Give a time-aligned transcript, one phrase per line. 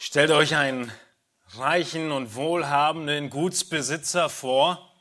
[0.00, 0.92] Stellt euch einen
[1.56, 4.94] reichen und wohlhabenden Gutsbesitzer vor,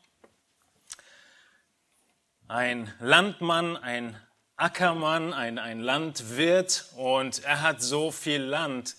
[2.47, 4.19] ein Landmann, ein
[4.55, 6.85] Ackermann, ein, ein Landwirt.
[6.95, 8.95] Und er hat so viel Land.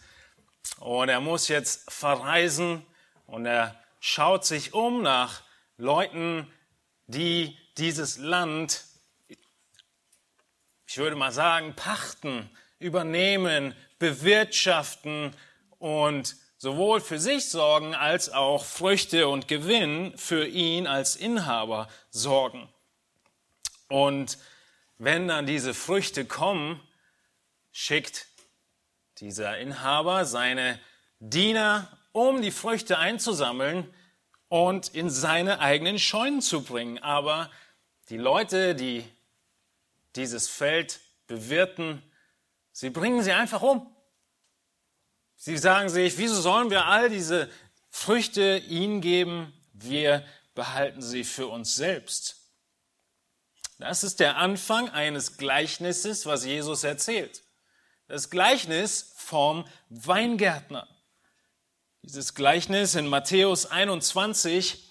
[0.78, 2.86] Und er muss jetzt verreisen.
[3.26, 5.42] Und er schaut sich um nach
[5.78, 6.46] Leuten,
[7.08, 8.84] die dieses Land,
[10.86, 15.34] ich würde mal sagen, pachten, übernehmen, bewirtschaften
[15.78, 22.68] und sowohl für sich sorgen als auch Früchte und Gewinn für ihn als Inhaber sorgen.
[23.88, 24.38] Und
[24.98, 26.80] wenn dann diese Früchte kommen,
[27.70, 28.26] schickt
[29.18, 30.78] dieser Inhaber seine
[31.20, 33.92] Diener, um die Früchte einzusammeln
[34.48, 36.98] und in seine eigenen Scheunen zu bringen.
[36.98, 37.50] Aber
[38.08, 39.04] die Leute, die
[40.16, 42.02] dieses Feld bewirten,
[42.72, 43.94] sie bringen sie einfach um.
[45.40, 47.48] Sie sagen sich, wieso sollen wir all diese
[47.90, 49.52] Früchte ihnen geben?
[49.72, 52.36] Wir behalten sie für uns selbst.
[53.78, 57.44] Das ist der Anfang eines Gleichnisses, was Jesus erzählt.
[58.08, 60.88] Das Gleichnis vom Weingärtner.
[62.02, 64.84] Dieses Gleichnis in Matthäus 21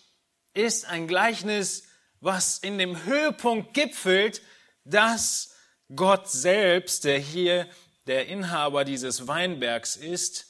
[0.54, 1.84] ist ein Gleichnis,
[2.22, 4.42] was in dem Höhepunkt gipfelt,
[4.86, 5.54] dass
[5.94, 7.68] Gott selbst, der hier
[8.08, 10.48] der Inhaber dieses Weinbergs ist,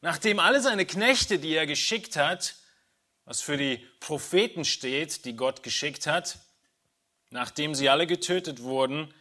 [0.00, 2.56] nachdem alle seine Knechte, die er geschickt hat,
[3.24, 6.38] was für die Propheten steht, die Gott geschickt hat,
[7.30, 9.12] nachdem sie alle getötet wurden,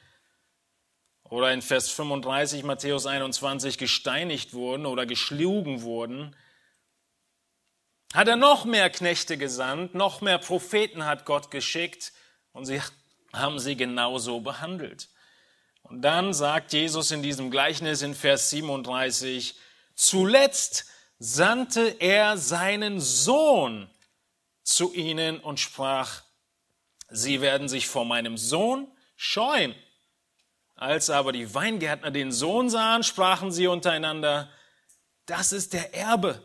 [1.31, 6.35] oder in Vers 35 Matthäus 21 gesteinigt wurden oder geschlugen wurden,
[8.13, 12.11] hat er noch mehr Knechte gesandt, noch mehr Propheten hat Gott geschickt
[12.51, 12.81] und sie
[13.31, 15.07] haben sie genauso behandelt.
[15.91, 19.55] Und dann sagt Jesus in diesem Gleichnis in Vers 37,
[19.93, 20.85] zuletzt
[21.19, 23.89] sandte er seinen Sohn
[24.63, 26.21] zu ihnen und sprach,
[27.09, 29.75] Sie werden sich vor meinem Sohn scheuen.
[30.75, 34.49] Als aber die Weingärtner den Sohn sahen, sprachen sie untereinander,
[35.25, 36.41] das ist der Erbe.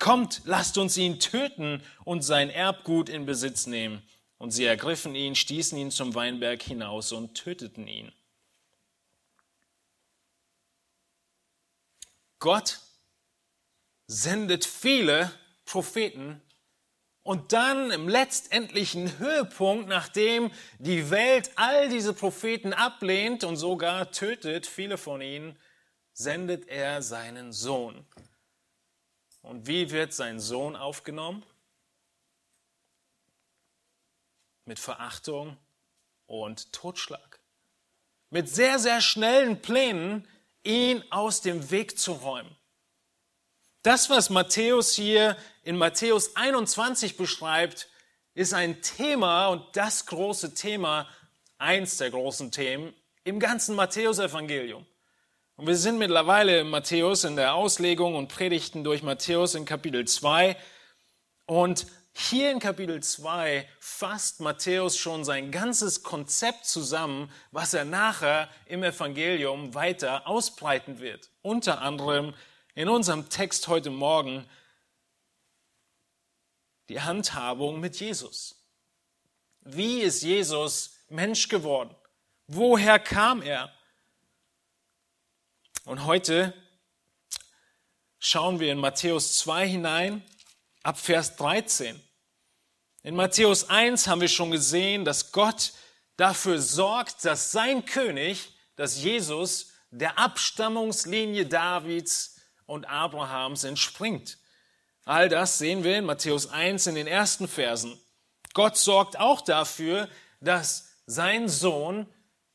[0.00, 4.02] Kommt, lasst uns ihn töten und sein Erbgut in Besitz nehmen.
[4.38, 8.12] Und sie ergriffen ihn, stießen ihn zum Weinberg hinaus und töteten ihn.
[12.42, 12.80] Gott
[14.08, 15.30] sendet viele
[15.64, 16.42] Propheten
[17.22, 20.50] und dann im letztendlichen Höhepunkt, nachdem
[20.80, 25.56] die Welt all diese Propheten ablehnt und sogar tötet, viele von ihnen,
[26.14, 28.04] sendet er seinen Sohn.
[29.42, 31.46] Und wie wird sein Sohn aufgenommen?
[34.64, 35.56] Mit Verachtung
[36.26, 37.38] und Totschlag.
[38.30, 40.26] Mit sehr, sehr schnellen Plänen,
[40.64, 42.56] ihn aus dem Weg zu räumen.
[43.82, 47.88] Das, was Matthäus hier in Matthäus 21 beschreibt,
[48.34, 51.08] ist ein Thema und das große Thema,
[51.58, 54.86] eins der großen Themen im ganzen Matthäusevangelium.
[55.56, 60.06] Und wir sind mittlerweile in Matthäus in der Auslegung und Predigten durch Matthäus in Kapitel
[60.06, 60.56] 2.
[61.46, 68.50] Und hier in Kapitel 2 fasst Matthäus schon sein ganzes Konzept zusammen, was er nachher
[68.66, 71.30] im Evangelium weiter ausbreiten wird.
[71.40, 72.34] Unter anderem
[72.74, 74.46] in unserem Text heute Morgen
[76.88, 78.62] die Handhabung mit Jesus.
[79.62, 81.94] Wie ist Jesus Mensch geworden?
[82.46, 83.72] Woher kam er?
[85.84, 86.52] Und heute
[88.18, 90.22] schauen wir in Matthäus 2 hinein,
[90.82, 92.00] ab Vers 13.
[93.02, 95.72] In Matthäus 1 haben wir schon gesehen, dass Gott
[96.16, 104.38] dafür sorgt, dass sein König, dass Jesus der Abstammungslinie Davids und Abrahams entspringt.
[105.04, 108.00] All das sehen wir in Matthäus 1 in den ersten Versen.
[108.54, 110.08] Gott sorgt auch dafür,
[110.40, 112.06] dass sein Sohn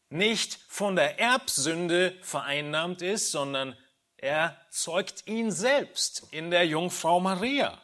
[0.09, 3.76] nicht von der Erbsünde vereinnahmt ist, sondern
[4.16, 7.82] er zeugt ihn selbst in der Jungfrau Maria.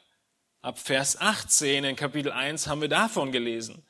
[0.64, 3.86] Ab Vers 18 in Kapitel 1 haben wir davon gelesen.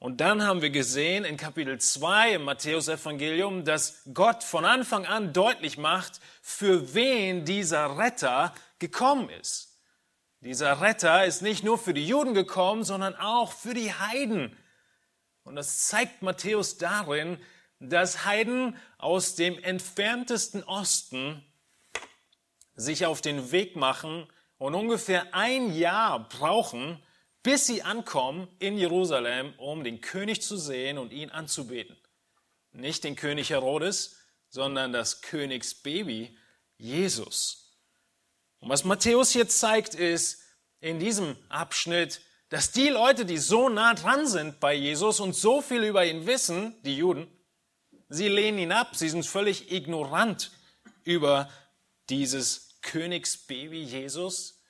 [0.00, 5.32] Und dann haben wir gesehen in Kapitel 2 im Matthäusevangelium, dass Gott von Anfang an
[5.32, 9.78] deutlich macht, für wen dieser Retter gekommen ist.
[10.40, 14.56] Dieser Retter ist nicht nur für die Juden gekommen, sondern auch für die Heiden.
[15.44, 17.38] Und das zeigt Matthäus darin,
[17.78, 21.44] dass Heiden aus dem entferntesten Osten
[22.74, 24.26] sich auf den Weg machen
[24.60, 27.02] und ungefähr ein Jahr brauchen,
[27.42, 31.96] bis sie ankommen in Jerusalem, um den König zu sehen und ihn anzubeten.
[32.72, 34.16] Nicht den König Herodes,
[34.50, 36.36] sondern das Königsbaby
[36.76, 37.74] Jesus.
[38.58, 40.42] Und was Matthäus hier zeigt, ist
[40.80, 42.20] in diesem Abschnitt,
[42.50, 46.26] dass die Leute, die so nah dran sind bei Jesus und so viel über ihn
[46.26, 47.26] wissen, die Juden,
[48.10, 50.50] sie lehnen ihn ab, sie sind völlig ignorant
[51.02, 51.48] über
[52.10, 54.62] dieses Königsbaby Jesus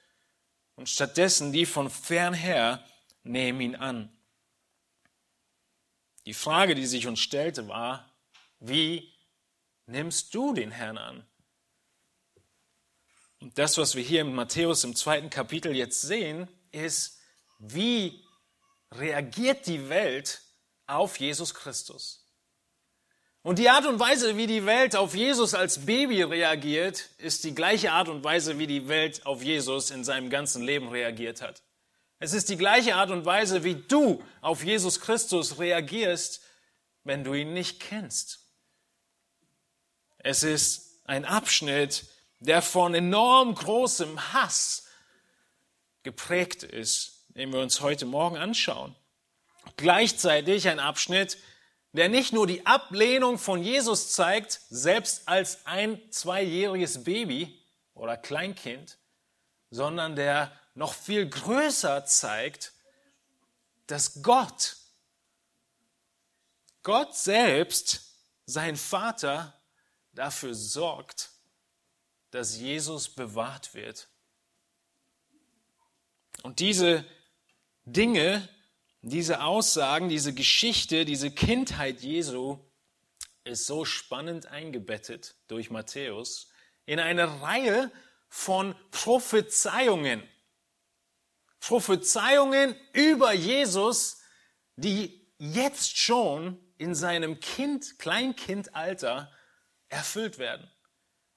[0.77, 2.85] und stattdessen die von fernher
[3.23, 4.17] nehmen ihn an.
[6.27, 8.11] Die Frage, die sich uns stellte, war,
[8.59, 9.13] wie
[9.87, 11.27] nimmst du den Herrn an?
[13.41, 17.19] Und das, was wir hier in Matthäus im zweiten Kapitel jetzt sehen, ist,
[17.59, 18.25] wie
[18.93, 20.43] reagiert die Welt
[20.87, 22.20] auf Jesus Christus?
[23.43, 27.55] Und die Art und Weise, wie die Welt auf Jesus als Baby reagiert, ist die
[27.55, 31.63] gleiche Art und Weise, wie die Welt auf Jesus in seinem ganzen Leben reagiert hat.
[32.19, 36.43] Es ist die gleiche Art und Weise, wie du auf Jesus Christus reagierst,
[37.03, 38.41] wenn du ihn nicht kennst.
[40.19, 42.05] Es ist ein Abschnitt,
[42.41, 44.87] der von enorm großem Hass
[46.03, 48.95] geprägt ist, den wir uns heute Morgen anschauen.
[49.79, 51.39] Gleichzeitig ein Abschnitt,
[51.93, 57.61] der nicht nur die Ablehnung von Jesus zeigt, selbst als ein zweijähriges Baby
[57.95, 58.99] oder Kleinkind,
[59.71, 62.73] sondern der noch viel größer zeigt,
[63.87, 64.77] dass Gott,
[66.83, 68.15] Gott selbst,
[68.47, 69.61] sein Vater,
[70.13, 71.31] dafür sorgt,
[72.31, 74.09] dass Jesus bewahrt wird.
[76.43, 77.05] Und diese
[77.85, 78.49] Dinge,
[79.03, 82.59] diese Aussagen, diese Geschichte, diese Kindheit Jesu
[83.45, 86.49] ist so spannend eingebettet durch Matthäus
[86.87, 87.91] in eine Reihe
[88.29, 90.23] von Prophezeiungen.
[91.61, 94.23] Prophezeiungen über Jesus,
[94.77, 99.31] die jetzt schon in seinem Kind, Kleinkindalter
[99.89, 100.71] erfüllt werden.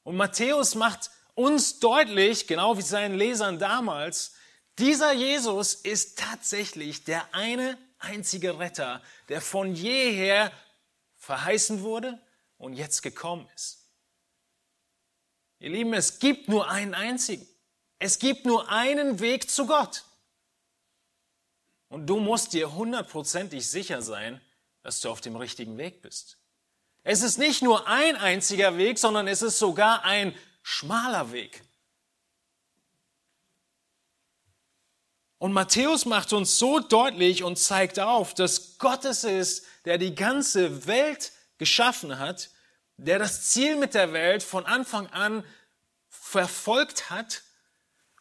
[0.03, 4.35] Und Matthäus macht uns deutlich, genau wie seinen Lesern damals,
[4.79, 10.51] dieser Jesus ist tatsächlich der eine einzige Retter, der von jeher
[11.15, 12.19] verheißen wurde
[12.57, 13.87] und jetzt gekommen ist.
[15.59, 17.47] Ihr Lieben, es gibt nur einen einzigen.
[17.99, 20.03] Es gibt nur einen Weg zu Gott.
[21.87, 24.41] Und du musst dir hundertprozentig sicher sein,
[24.81, 26.37] dass du auf dem richtigen Weg bist.
[27.03, 31.63] Es ist nicht nur ein einziger Weg, sondern es ist sogar ein schmaler Weg.
[35.43, 40.15] Und Matthäus macht uns so deutlich und zeigt auf, dass Gott es ist, der die
[40.15, 42.49] ganze Welt geschaffen hat,
[42.95, 45.43] der das Ziel mit der Welt von Anfang an
[46.07, 47.41] verfolgt hat.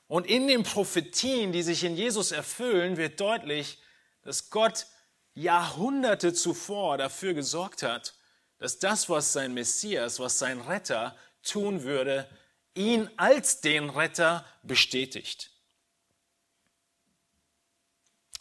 [0.09, 3.79] Und in den Prophetien, die sich in Jesus erfüllen, wird deutlich,
[4.23, 4.87] dass Gott
[5.35, 8.15] Jahrhunderte zuvor dafür gesorgt hat,
[8.59, 12.29] dass das, was sein Messias, was sein Retter tun würde,
[12.75, 15.52] ihn als den Retter bestätigt.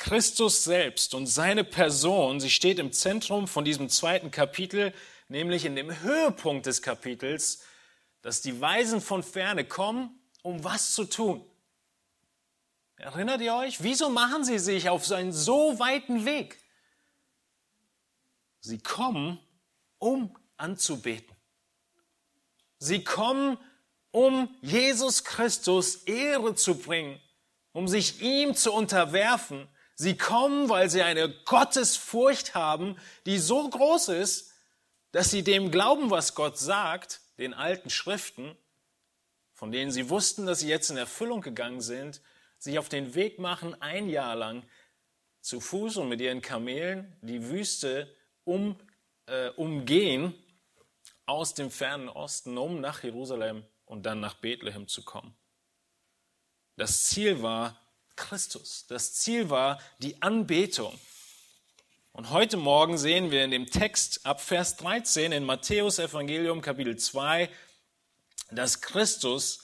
[0.01, 4.95] Christus selbst und seine Person, sie steht im Zentrum von diesem zweiten Kapitel,
[5.27, 7.62] nämlich in dem Höhepunkt des Kapitels,
[8.24, 11.45] dass die Weisen von ferne kommen, um was zu tun.
[12.95, 13.83] Erinnert ihr euch?
[13.83, 16.57] Wieso machen sie sich auf einen so weiten Weg?
[18.59, 19.38] Sie kommen,
[20.00, 21.36] um anzubeten.
[22.80, 23.59] Sie kommen,
[24.09, 27.22] um Jesus Christus Ehre zu bringen,
[27.72, 29.67] um sich ihm zu unterwerfen.
[30.01, 34.51] Sie kommen, weil sie eine Gottesfurcht haben, die so groß ist,
[35.12, 38.58] dass sie dem glauben, was Gott sagt, den alten Schriften,
[39.53, 42.20] von denen sie wussten, dass sie jetzt in Erfüllung gegangen sind,
[42.58, 44.63] sich auf den Weg machen, ein Jahr lang
[45.39, 48.12] zu Fuß und mit ihren Kamelen die Wüste
[48.43, 48.79] um
[49.27, 50.34] äh, umgehen
[51.27, 55.36] aus dem fernen Osten, um nach Jerusalem und dann nach Bethlehem zu kommen.
[56.75, 57.79] Das Ziel war
[58.22, 58.86] Christus.
[58.88, 60.98] Das Ziel war die Anbetung.
[62.13, 66.96] Und heute Morgen sehen wir in dem Text ab Vers 13 in Matthäus Evangelium Kapitel
[66.98, 67.50] 2,
[68.51, 69.63] dass Christus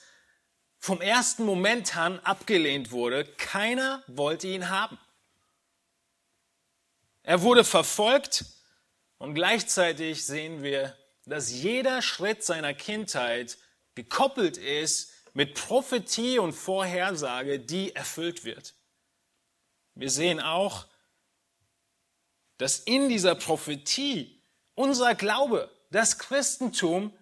[0.79, 3.25] vom ersten Moment an abgelehnt wurde.
[3.25, 4.97] Keiner wollte ihn haben.
[7.21, 8.45] Er wurde verfolgt,
[9.19, 10.95] und gleichzeitig sehen wir,
[11.25, 13.57] dass jeder Schritt seiner Kindheit
[13.95, 18.73] gekoppelt ist mit Prophetie und Vorhersage, die erfüllt wird.
[19.93, 20.87] Wir sehen auch,
[22.57, 27.15] dass in dieser Prophetie unser Glaube, das Christentum,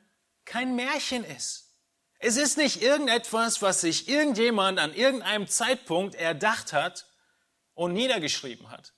[0.45, 1.75] kein Märchen ist.
[2.19, 7.07] Es ist nicht irgendetwas, was sich irgendjemand an irgendeinem Zeitpunkt erdacht hat
[7.73, 8.93] und niedergeschrieben hat,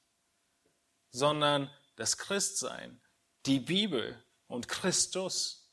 [1.10, 3.02] sondern das Christsein,
[3.48, 5.72] die Bibel und Christus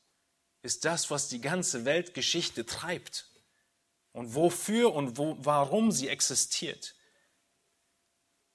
[0.63, 3.29] ist das, was die ganze Weltgeschichte treibt.
[4.15, 6.95] Und wofür und wo, warum sie existiert.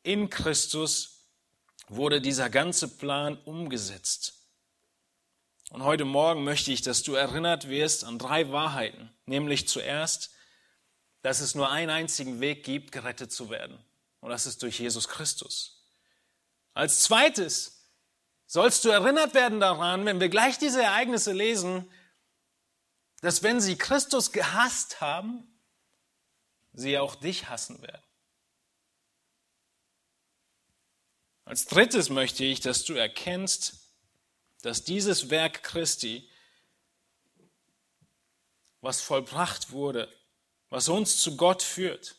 [0.02, 1.26] In Christus
[1.86, 4.46] wurde dieser ganze Plan umgesetzt.
[5.68, 9.10] Und heute Morgen möchte ich, dass du erinnert wirst an drei Wahrheiten.
[9.26, 10.30] Nämlich zuerst,
[11.20, 13.78] dass es nur einen einzigen Weg gibt, gerettet zu werden.
[14.20, 15.84] Und das ist durch Jesus Christus.
[16.72, 17.84] Als zweites
[18.46, 21.90] sollst du erinnert werden daran, wenn wir gleich diese Ereignisse lesen,
[23.20, 25.46] dass wenn sie Christus gehasst haben,
[26.72, 28.02] sie auch dich hassen werden.
[31.44, 33.90] Als drittes möchte ich, dass du erkennst,
[34.62, 36.28] dass dieses Werk Christi,
[38.80, 40.08] was vollbracht wurde,
[40.68, 42.16] was uns zu Gott führt,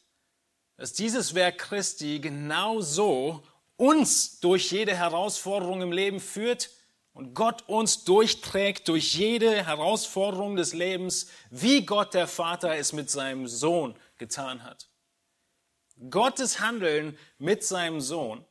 [0.75, 3.43] dass dieses Werk Christi genauso
[3.77, 6.69] uns durch jede Herausforderung im Leben führt
[7.13, 13.09] und Gott uns durchträgt durch jede Herausforderung des Lebens, wie Gott der Vater es mit
[13.09, 14.87] seinem Sohn getan hat.
[16.09, 18.45] Gottes Handeln mit seinem Sohn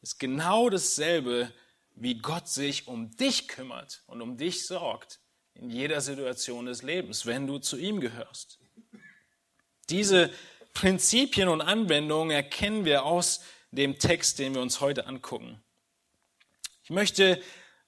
[0.00, 1.52] ist genau dasselbe,
[1.94, 5.20] wie Gott sich um dich kümmert und um dich sorgt
[5.52, 8.58] in jeder Situation des Lebens, wenn du zu ihm gehörst.
[9.90, 10.32] Diese
[10.72, 15.62] Prinzipien und Anwendungen erkennen wir aus dem Text, den wir uns heute angucken.
[16.82, 17.40] Ich möchte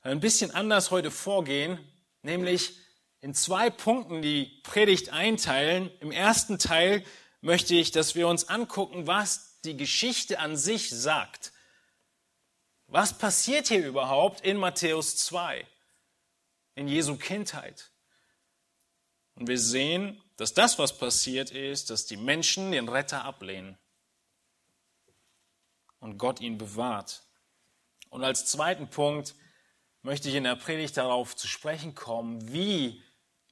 [0.02, 1.78] ein bisschen anders heute vorgehen,
[2.22, 2.78] nämlich
[3.26, 5.90] in zwei Punkten die Predigt einteilen.
[5.98, 7.04] Im ersten Teil
[7.40, 11.52] möchte ich, dass wir uns angucken, was die Geschichte an sich sagt.
[12.86, 15.66] Was passiert hier überhaupt in Matthäus 2,
[16.76, 17.90] in Jesu Kindheit?
[19.34, 23.76] Und wir sehen, dass das, was passiert ist, dass die Menschen den Retter ablehnen
[25.98, 27.24] und Gott ihn bewahrt.
[28.08, 29.34] Und als zweiten Punkt
[30.02, 33.02] möchte ich in der Predigt darauf zu sprechen kommen, wie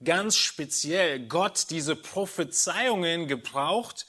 [0.04, 4.06] ganz speziell Gott diese Prophezeiungen gebraucht,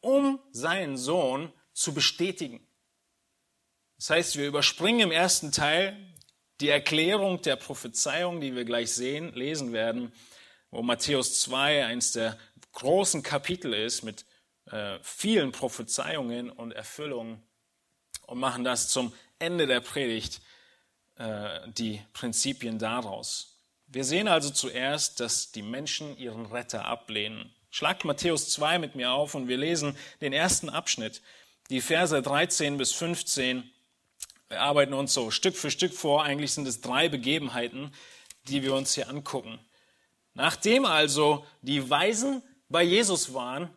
[0.00, 2.66] um seinen Sohn zu bestätigen.
[3.96, 5.96] Das heißt, wir überspringen im ersten Teil
[6.60, 10.12] die Erklärung der Prophezeiung, die wir gleich sehen, lesen werden,
[10.70, 12.38] wo Matthäus 2 eins der
[12.72, 14.24] großen Kapitel ist mit
[14.66, 17.42] äh, vielen Prophezeiungen und Erfüllungen
[18.26, 20.40] und machen das zum Ende der Predigt,
[21.16, 23.53] äh, die Prinzipien daraus.
[23.94, 27.54] Wir sehen also zuerst, dass die Menschen ihren Retter ablehnen.
[27.70, 31.22] Schlagt Matthäus 2 mit mir auf und wir lesen den ersten Abschnitt,
[31.70, 33.70] die Verse 13 bis 15.
[34.48, 36.24] Wir arbeiten uns so Stück für Stück vor.
[36.24, 37.94] Eigentlich sind es drei Begebenheiten,
[38.48, 39.60] die wir uns hier angucken.
[40.32, 43.70] Nachdem also die Weisen bei Jesus waren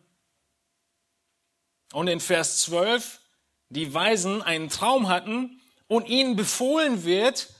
[1.92, 3.20] und in Vers 12
[3.68, 7.50] die Weisen einen Traum hatten und ihnen befohlen wird,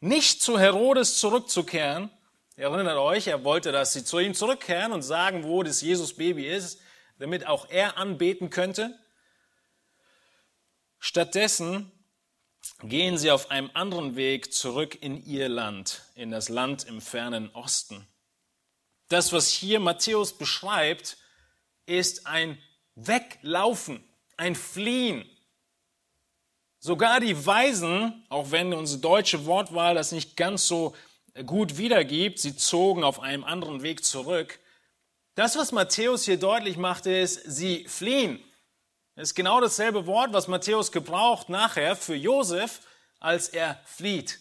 [0.00, 2.10] nicht zu Herodes zurückzukehren,
[2.56, 6.48] ihr erinnert euch, er wollte, dass sie zu ihm zurückkehren und sagen, wo das Jesus-Baby
[6.48, 6.80] ist,
[7.18, 8.98] damit auch er anbeten könnte.
[10.98, 11.92] Stattdessen
[12.82, 17.50] gehen sie auf einem anderen Weg zurück in ihr Land, in das Land im fernen
[17.54, 18.06] Osten.
[19.08, 21.18] Das, was hier Matthäus beschreibt,
[21.86, 22.58] ist ein
[22.94, 24.04] Weglaufen,
[24.36, 25.28] ein Fliehen.
[26.82, 30.96] Sogar die Weisen, auch wenn unsere deutsche Wortwahl das nicht ganz so
[31.44, 34.58] gut wiedergibt, sie zogen auf einem anderen Weg zurück.
[35.34, 38.42] Das, was Matthäus hier deutlich macht, ist, sie fliehen.
[39.14, 42.80] Das ist genau dasselbe Wort, was Matthäus gebraucht nachher für Josef,
[43.18, 44.40] als er flieht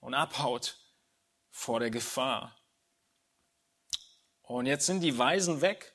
[0.00, 0.78] und abhaut
[1.50, 2.56] vor der Gefahr.
[4.40, 5.92] Und jetzt sind die Weisen weg.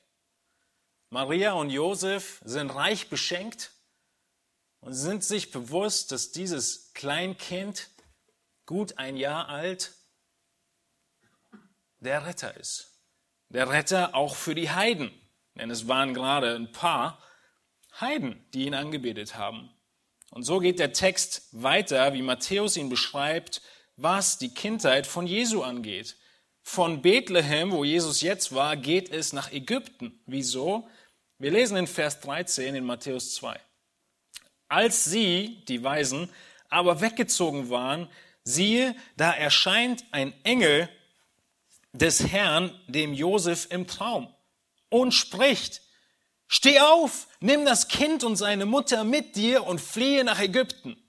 [1.10, 3.73] Maria und Josef sind reich beschenkt
[4.84, 7.88] und sind sich bewusst, dass dieses Kleinkind,
[8.66, 9.94] gut ein Jahr alt,
[12.00, 13.00] der Retter ist.
[13.48, 15.10] Der Retter auch für die Heiden.
[15.54, 17.18] Denn es waren gerade ein paar
[17.98, 19.70] Heiden, die ihn angebetet haben.
[20.30, 23.62] Und so geht der Text weiter, wie Matthäus ihn beschreibt,
[23.96, 26.16] was die Kindheit von Jesu angeht.
[26.62, 30.20] Von Bethlehem, wo Jesus jetzt war, geht es nach Ägypten.
[30.26, 30.88] Wieso?
[31.38, 33.58] Wir lesen in Vers 13 in Matthäus 2.
[34.74, 36.28] Als sie, die Weisen,
[36.68, 38.08] aber weggezogen waren,
[38.42, 40.88] siehe, da erscheint ein Engel
[41.92, 44.34] des Herrn dem Josef im Traum
[44.88, 45.80] und spricht,
[46.48, 51.00] Steh auf, nimm das Kind und seine Mutter mit dir und fliehe nach Ägypten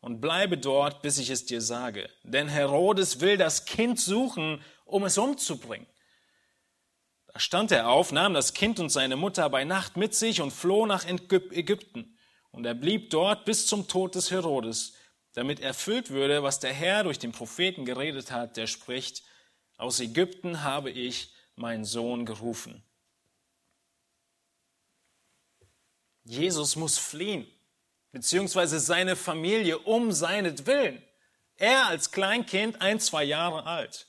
[0.00, 2.08] und bleibe dort, bis ich es dir sage.
[2.22, 5.86] Denn Herodes will das Kind suchen, um es umzubringen.
[7.26, 10.50] Da stand er auf, nahm das Kind und seine Mutter bei Nacht mit sich und
[10.50, 12.16] floh nach Ägypten.
[12.52, 14.94] Und er blieb dort bis zum Tod des Herodes,
[15.32, 19.22] damit erfüllt würde, was der Herr durch den Propheten geredet hat, der spricht,
[19.76, 22.82] aus Ägypten habe ich meinen Sohn gerufen.
[26.24, 27.46] Jesus muss fliehen,
[28.12, 31.02] beziehungsweise seine Familie um seinetwillen.
[31.56, 34.06] Er als Kleinkind, ein, zwei Jahre alt.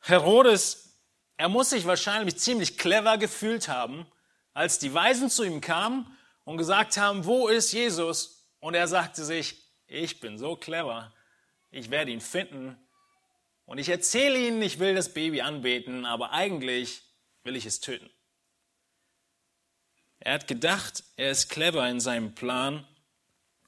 [0.00, 0.96] Herodes,
[1.36, 4.06] er muss sich wahrscheinlich ziemlich clever gefühlt haben,
[4.54, 6.17] als die Weisen zu ihm kamen
[6.48, 8.48] und gesagt haben, wo ist Jesus?
[8.60, 11.12] Und er sagte sich, ich bin so clever,
[11.70, 12.78] ich werde ihn finden
[13.66, 17.02] und ich erzähle ihnen, ich will das Baby anbeten, aber eigentlich
[17.44, 18.08] will ich es töten.
[20.20, 22.88] Er hat gedacht, er ist clever in seinem Plan.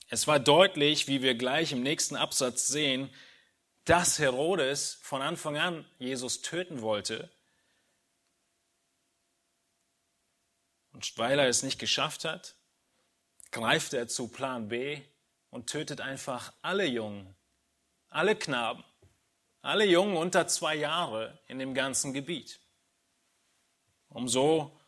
[0.09, 3.11] Es war deutlich, wie wir gleich im nächsten Absatz sehen,
[3.85, 7.31] dass Herodes von Anfang an Jesus töten wollte.
[10.95, 12.57] Und weil er es nicht geschafft hat,
[13.51, 15.01] greift er zu Plan B
[15.51, 17.35] und tötet einfach alle Jungen,
[18.09, 18.85] alle Knaben,
[19.63, 22.61] alle Jungen unter zwei Jahre in dem ganzen Gebiet,
[24.09, 24.79] um so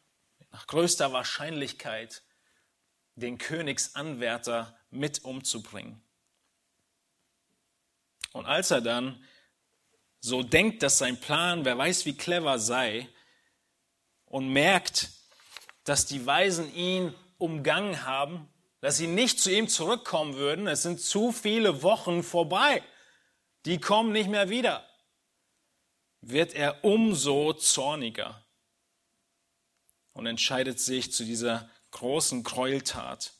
[0.50, 2.22] nach größter Wahrscheinlichkeit
[3.14, 6.02] den Königsanwärter mit umzubringen.
[8.32, 9.22] Und als er dann
[10.20, 13.08] so denkt, dass sein Plan, wer weiß wie clever sei,
[14.24, 15.10] und merkt,
[15.84, 18.48] dass die Weisen ihn umgangen haben,
[18.82, 22.82] dass sie nicht zu ihm zurückkommen würden, es sind zu viele Wochen vorbei,
[23.64, 24.84] die kommen nicht mehr wieder,
[26.20, 28.44] wird er umso zorniger
[30.14, 33.32] und entscheidet sich zu dieser großen Gräueltat.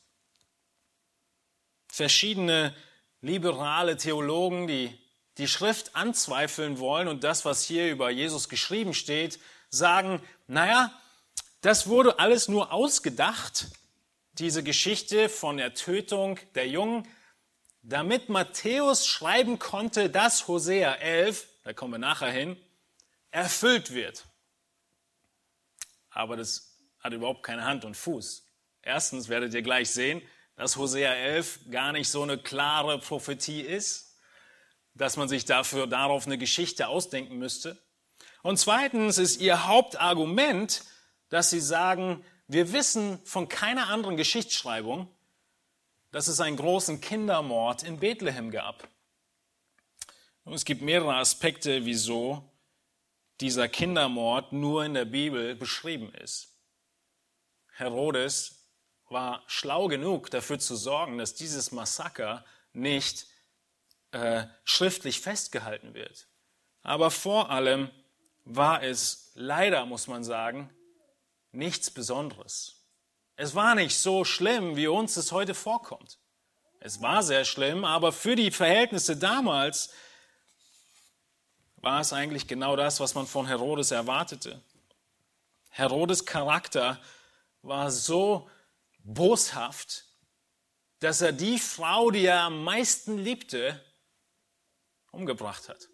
[1.89, 2.73] Verschiedene
[3.19, 4.97] liberale Theologen, die
[5.39, 10.97] die Schrift anzweifeln wollen und das, was hier über Jesus geschrieben steht, sagen, naja,
[11.59, 13.67] das wurde alles nur ausgedacht,
[14.33, 17.07] diese Geschichte von der Tötung der Jungen,
[17.81, 22.57] damit Matthäus schreiben konnte, dass Hosea 11, da kommen wir nachher hin,
[23.31, 24.25] erfüllt wird.
[26.09, 28.47] Aber das hat überhaupt keine Hand und Fuß.
[28.81, 30.21] Erstens werdet ihr gleich sehen,
[30.55, 34.17] dass Hosea 11 gar nicht so eine klare Prophetie ist,
[34.93, 37.81] dass man sich dafür darauf eine Geschichte ausdenken müsste.
[38.43, 40.83] Und zweitens ist ihr Hauptargument,
[41.29, 45.07] dass sie sagen, wir wissen von keiner anderen Geschichtsschreibung,
[46.11, 48.87] dass es einen großen Kindermord in Bethlehem gab.
[50.43, 52.49] Und es gibt mehrere Aspekte, wieso
[53.41, 56.55] dieser Kindermord nur in der Bibel beschrieben ist.
[57.75, 58.69] Herodes
[59.09, 63.27] war schlau genug, dafür zu sorgen, dass dieses Massaker nicht
[64.11, 66.27] äh, schriftlich festgehalten wird.
[66.83, 67.89] Aber vor allem
[68.45, 70.69] war es leider, muss man sagen,
[71.53, 72.83] nichts Besonderes.
[73.35, 76.19] Es war nicht so schlimm, wie uns es heute vorkommt.
[76.79, 79.93] Es war sehr schlimm, aber für die Verhältnisse damals
[81.77, 84.61] war es eigentlich genau das, was man von Herodes erwartete.
[85.69, 87.01] Herodes Charakter
[87.61, 88.49] war so
[88.99, 90.05] boshaft,
[90.99, 93.83] dass er die Frau, die er am meisten liebte,
[95.11, 95.89] umgebracht hat.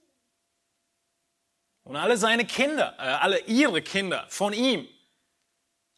[1.84, 4.88] Und alle seine Kinder, äh, alle ihre Kinder von ihm.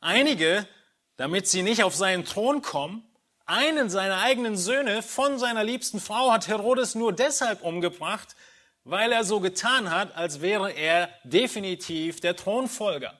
[0.01, 0.67] Einige,
[1.15, 3.07] damit sie nicht auf seinen Thron kommen,
[3.45, 8.35] einen seiner eigenen Söhne von seiner liebsten Frau hat Herodes nur deshalb umgebracht,
[8.83, 13.19] weil er so getan hat, als wäre er definitiv der Thronfolger.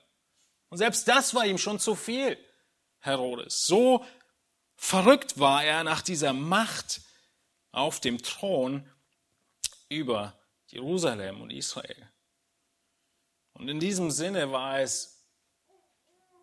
[0.68, 2.36] Und selbst das war ihm schon zu viel,
[2.98, 3.66] Herodes.
[3.66, 4.04] So
[4.76, 7.02] verrückt war er nach dieser Macht
[7.72, 8.88] auf dem Thron
[9.88, 10.34] über
[10.68, 12.10] Jerusalem und Israel.
[13.54, 15.11] Und in diesem Sinne war es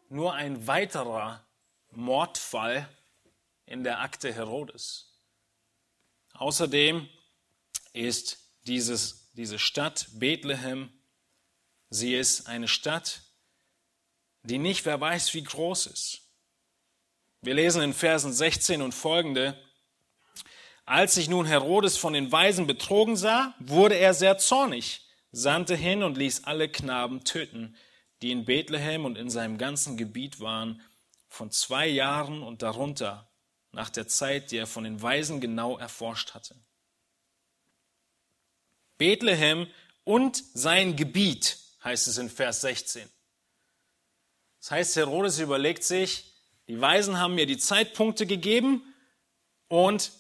[0.10, 1.44] nur ein weiterer
[1.92, 2.88] Mordfall
[3.66, 5.14] in der Akte Herodes.
[6.34, 7.08] Außerdem
[7.94, 10.92] ist dieses, diese Stadt Bethlehem,
[11.90, 13.22] sie ist eine Stadt,
[14.44, 16.22] die nicht wer weiß, wie groß ist.
[17.42, 19.58] Wir lesen in Versen 16 und folgende,
[20.86, 26.02] als sich nun Herodes von den Weisen betrogen sah, wurde er sehr zornig, sandte hin
[26.02, 27.78] und ließ alle Knaben töten,
[28.22, 30.82] die in Bethlehem und in seinem ganzen Gebiet waren,
[31.28, 33.30] von zwei Jahren und darunter,
[33.72, 36.56] nach der Zeit, die er von den Weisen genau erforscht hatte.
[38.98, 39.68] Bethlehem
[40.04, 43.08] und sein Gebiet, heißt es in Vers 16.
[44.60, 46.34] Das heißt, Herodes überlegt sich,
[46.68, 48.84] die Weisen haben mir die Zeitpunkte gegeben
[49.68, 50.12] und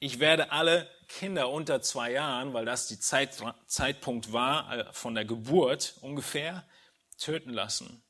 [0.00, 5.14] ich werde alle Kinder unter zwei Jahren, weil das die Zeit, Zeitpunkt war äh, von
[5.14, 6.64] der Geburt ungefähr,
[7.20, 8.02] töten lassen.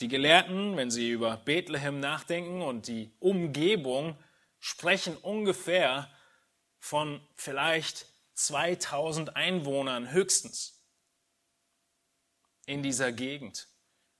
[0.00, 4.16] Die Gelehrten, wenn sie über Bethlehem nachdenken und die Umgebung,
[4.60, 6.08] sprechen ungefähr
[6.78, 10.80] von vielleicht 2000 Einwohnern höchstens
[12.66, 13.66] in dieser Gegend.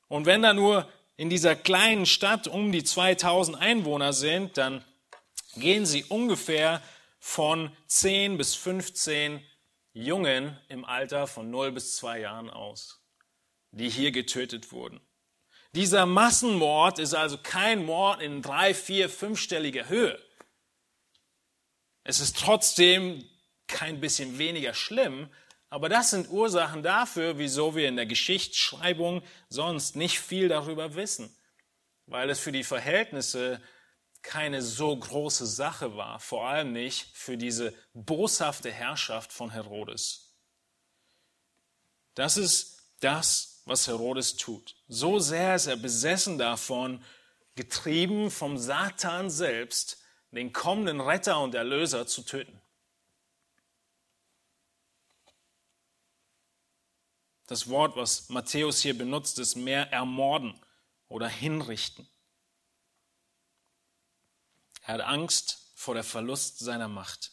[0.08, 4.84] Und wenn da nur in dieser kleinen Stadt um die 2000 Einwohner sind, dann
[5.54, 6.82] gehen sie ungefähr
[7.20, 9.44] von 10 bis 15
[9.98, 13.04] Jungen im Alter von 0 bis 2 Jahren aus,
[13.72, 15.00] die hier getötet wurden.
[15.72, 20.16] Dieser Massenmord ist also kein Mord in drei, vier, fünfstelliger Höhe.
[22.04, 23.28] Es ist trotzdem
[23.66, 25.28] kein bisschen weniger schlimm,
[25.68, 31.36] aber das sind Ursachen dafür, wieso wir in der Geschichtsschreibung sonst nicht viel darüber wissen,
[32.06, 33.60] weil es für die Verhältnisse
[34.28, 40.34] keine so große Sache war, vor allem nicht für diese boshafte Herrschaft von Herodes.
[42.14, 44.76] Das ist das, was Herodes tut.
[44.86, 47.02] So sehr ist er besessen davon,
[47.54, 49.96] getrieben vom Satan selbst,
[50.30, 52.60] den kommenden Retter und Erlöser zu töten.
[57.46, 60.60] Das Wort, was Matthäus hier benutzt, ist mehr ermorden
[61.08, 62.06] oder hinrichten.
[64.88, 67.32] Er hat Angst vor der Verlust seiner Macht.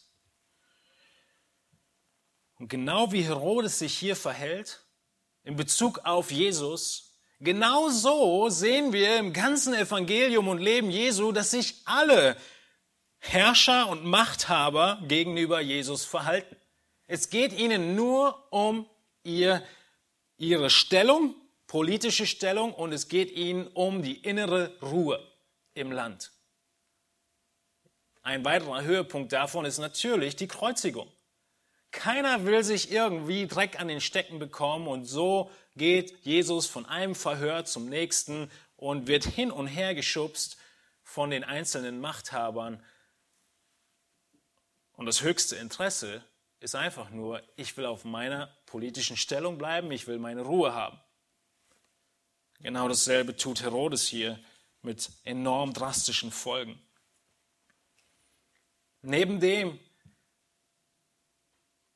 [2.58, 4.82] Und genau wie Herodes sich hier verhält,
[5.42, 11.52] in Bezug auf Jesus, genau so sehen wir im ganzen Evangelium und Leben Jesu, dass
[11.52, 12.36] sich alle
[13.20, 16.56] Herrscher und Machthaber gegenüber Jesus verhalten.
[17.06, 18.86] Es geht ihnen nur um
[19.22, 19.66] ihr
[20.36, 21.34] ihre Stellung,
[21.66, 25.26] politische Stellung, und es geht ihnen um die innere Ruhe
[25.72, 26.35] im Land.
[28.26, 31.08] Ein weiterer Höhepunkt davon ist natürlich die Kreuzigung.
[31.92, 37.14] Keiner will sich irgendwie Dreck an den Stecken bekommen und so geht Jesus von einem
[37.14, 40.56] Verhör zum nächsten und wird hin und her geschubst
[41.04, 42.82] von den einzelnen Machthabern.
[44.94, 46.24] Und das höchste Interesse
[46.58, 50.98] ist einfach nur, ich will auf meiner politischen Stellung bleiben, ich will meine Ruhe haben.
[52.58, 54.36] Genau dasselbe tut Herodes hier
[54.82, 56.82] mit enorm drastischen Folgen.
[59.08, 59.78] Neben dem,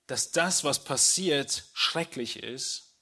[0.07, 2.95] dass das, was passiert, schrecklich ist,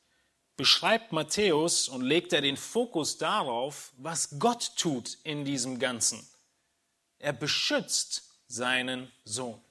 [0.56, 6.26] beschreibt Matthäus und legt er den Fokus darauf, was Gott tut in diesem Ganzen.
[7.18, 9.62] Er beschützt seinen Sohn.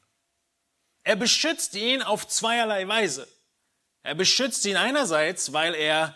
[1.03, 3.27] Er beschützt ihn auf zweierlei Weise.
[4.03, 6.15] Er beschützt ihn einerseits, weil er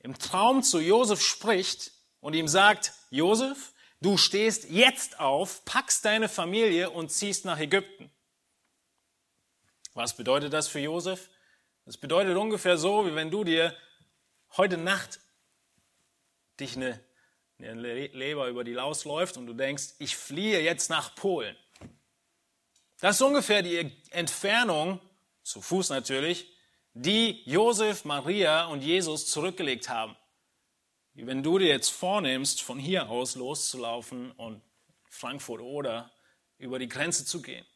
[0.00, 6.28] im Traum zu Josef spricht und ihm sagt, Josef, du stehst jetzt auf, packst deine
[6.28, 8.10] Familie und ziehst nach Ägypten.
[9.94, 11.28] Was bedeutet das für Josef?
[11.84, 13.74] Das bedeutet ungefähr so, wie wenn du dir
[14.56, 15.20] heute Nacht
[16.60, 17.00] dich eine,
[17.58, 21.56] eine Leber über die Laus läuft und du denkst, ich fliehe jetzt nach Polen.
[23.00, 25.00] Das ist ungefähr die Entfernung,
[25.42, 26.52] zu Fuß natürlich,
[26.92, 30.16] die Josef, Maria und Jesus zurückgelegt haben.
[31.26, 34.62] Wenn du dir jetzt vornimmst, von hier aus loszulaufen und
[35.10, 36.10] Frankfurt oder
[36.56, 37.66] über die Grenze zu gehen.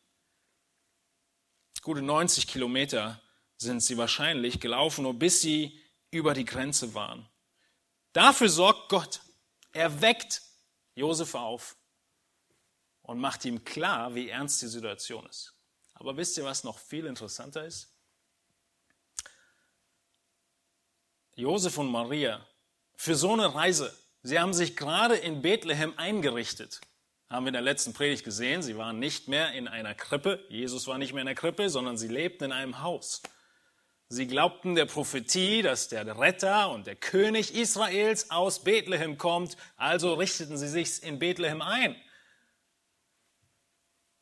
[1.83, 3.20] Gute 90 Kilometer
[3.57, 5.78] sind sie wahrscheinlich gelaufen, nur bis sie
[6.11, 7.28] über die Grenze waren.
[8.12, 9.20] Dafür sorgt Gott.
[9.72, 10.42] Er weckt
[10.94, 11.76] Josef auf
[13.02, 15.54] und macht ihm klar, wie ernst die Situation ist.
[15.94, 17.92] Aber wisst ihr, was noch viel interessanter ist?
[21.35, 22.46] Josef und Maria,
[22.96, 26.80] für so eine Reise, sie haben sich gerade in Bethlehem eingerichtet.
[27.28, 30.87] Haben wir in der letzten Predigt gesehen, sie waren nicht mehr in einer Krippe, Jesus
[30.87, 33.22] war nicht mehr in der Krippe, sondern sie lebten in einem Haus.
[34.09, 40.14] Sie glaubten der Prophetie, dass der Retter und der König Israels aus Bethlehem kommt, also
[40.14, 41.96] richteten sie sich in Bethlehem ein.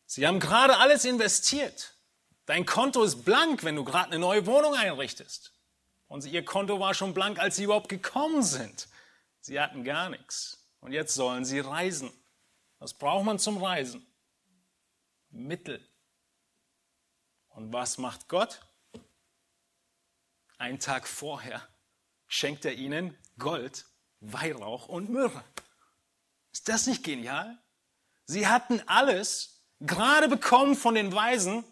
[0.07, 1.95] Sie haben gerade alles investiert.
[2.47, 5.53] Dein Konto ist blank, wenn du gerade eine neue Wohnung einrichtest.
[6.13, 8.87] Und ihr Konto war schon blank, als sie überhaupt gekommen sind.
[9.41, 10.69] Sie hatten gar nichts.
[10.81, 12.13] Und jetzt sollen sie reisen.
[12.81, 14.07] Was braucht man zum Reisen?
[15.31, 15.83] Mittel.
[17.49, 18.61] Und was macht Gott?
[20.59, 21.67] Einen Tag vorher
[22.27, 23.87] schenkt er ihnen Gold,
[24.21, 25.43] Weihrauch und Myrrhe.
[26.53, 27.57] Ist das nicht genial?
[28.27, 31.65] Sie hatten alles, gerade bekommen von den Weisen,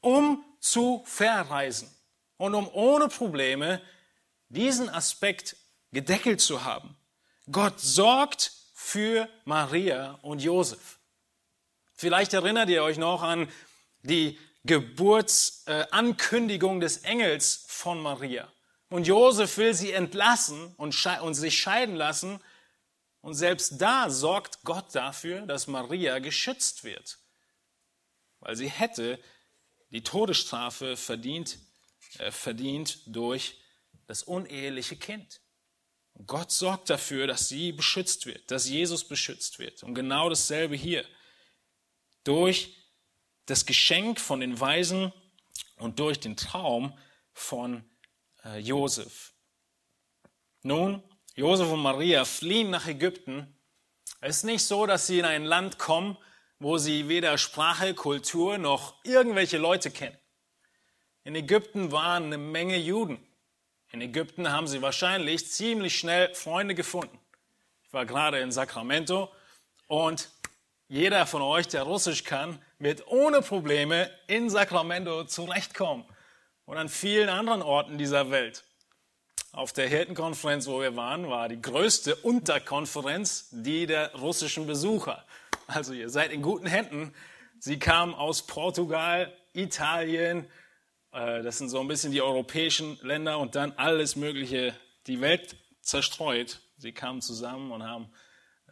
[0.00, 1.94] um zu verreisen
[2.38, 3.82] und um ohne Probleme
[4.48, 5.56] diesen Aspekt
[5.92, 6.96] gedeckelt zu haben.
[7.50, 10.98] Gott sorgt für Maria und Josef.
[11.94, 13.46] Vielleicht erinnert ihr euch noch an
[14.02, 18.50] die Geburtsankündigung des Engels von Maria.
[18.88, 20.94] Und Josef will sie entlassen und,
[21.34, 22.40] sich scheiden lassen.
[23.20, 27.18] Und selbst da sorgt Gott dafür, dass Maria geschützt wird
[28.40, 29.18] weil sie hätte
[29.90, 31.58] die Todesstrafe verdient,
[32.30, 33.58] verdient durch
[34.06, 35.40] das uneheliche Kind.
[36.26, 39.82] Gott sorgt dafür, dass sie beschützt wird, dass Jesus beschützt wird.
[39.82, 41.04] Und genau dasselbe hier.
[42.24, 42.76] Durch
[43.46, 45.12] das Geschenk von den Weisen
[45.76, 46.98] und durch den Traum
[47.32, 47.88] von
[48.44, 49.32] äh, Josef.
[50.62, 51.02] Nun,
[51.36, 53.56] Josef und Maria fliehen nach Ägypten.
[54.20, 56.18] Es ist nicht so, dass sie in ein Land kommen,
[56.58, 60.18] wo sie weder Sprache, Kultur noch irgendwelche Leute kennen.
[61.28, 63.18] In Ägypten waren eine Menge Juden.
[63.92, 67.18] In Ägypten haben sie wahrscheinlich ziemlich schnell Freunde gefunden.
[67.84, 69.30] Ich war gerade in Sacramento
[69.88, 70.30] und
[70.88, 76.06] jeder von euch, der Russisch kann, wird ohne Probleme in Sacramento zurechtkommen
[76.64, 78.64] und an vielen anderen Orten dieser Welt.
[79.52, 85.26] Auf der Hirtenkonferenz, wo wir waren, war die größte Unterkonferenz die der russischen Besucher.
[85.66, 87.12] Also ihr seid in guten Händen.
[87.58, 90.46] Sie kamen aus Portugal, Italien,
[91.18, 94.74] das sind so ein bisschen die europäischen Länder und dann alles Mögliche,
[95.06, 96.60] die Welt zerstreut.
[96.76, 98.12] Sie kamen zusammen und haben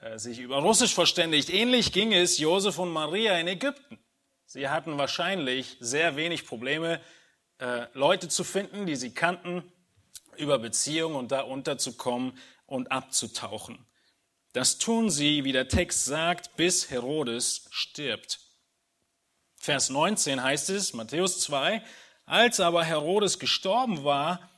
[0.00, 1.50] äh, sich über Russisch verständigt.
[1.50, 3.98] Ähnlich ging es Josef und Maria in Ägypten.
[4.44, 7.00] Sie hatten wahrscheinlich sehr wenig Probleme,
[7.59, 9.64] äh, Leute zu finden, die sie kannten,
[10.37, 13.87] über Beziehungen und da unterzukommen und abzutauchen.
[14.52, 18.38] Das tun sie, wie der Text sagt, bis Herodes stirbt.
[19.56, 21.82] Vers 19 heißt es, Matthäus 2,
[22.27, 24.51] als aber Herodes gestorben war,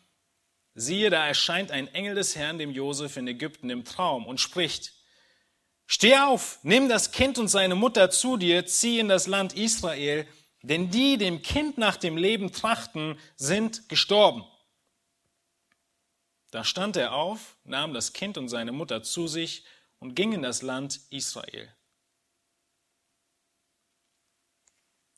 [0.75, 4.95] siehe, da erscheint ein Engel des Herrn dem Josef in Ägypten im Traum und spricht,
[5.91, 10.29] Steh auf, nimm das Kind und seine Mutter zu dir, zieh in das Land Israel,
[10.63, 14.45] denn die dem Kind nach dem Leben trachten, sind gestorben.
[16.51, 19.65] Da stand er auf, nahm das Kind und seine Mutter zu sich
[19.99, 21.75] und ging in das Land Israel.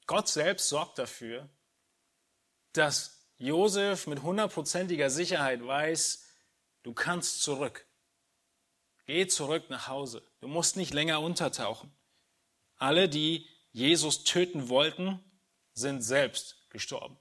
[0.07, 1.49] Gott selbst sorgt dafür,
[2.73, 6.27] dass Josef mit hundertprozentiger Sicherheit weiß,
[6.83, 7.87] du kannst zurück.
[9.07, 10.23] Geh zurück nach Hause.
[10.41, 11.93] Du musst nicht länger untertauchen.
[12.77, 15.19] Alle, die Jesus töten wollten,
[15.73, 17.19] sind selbst gestorben.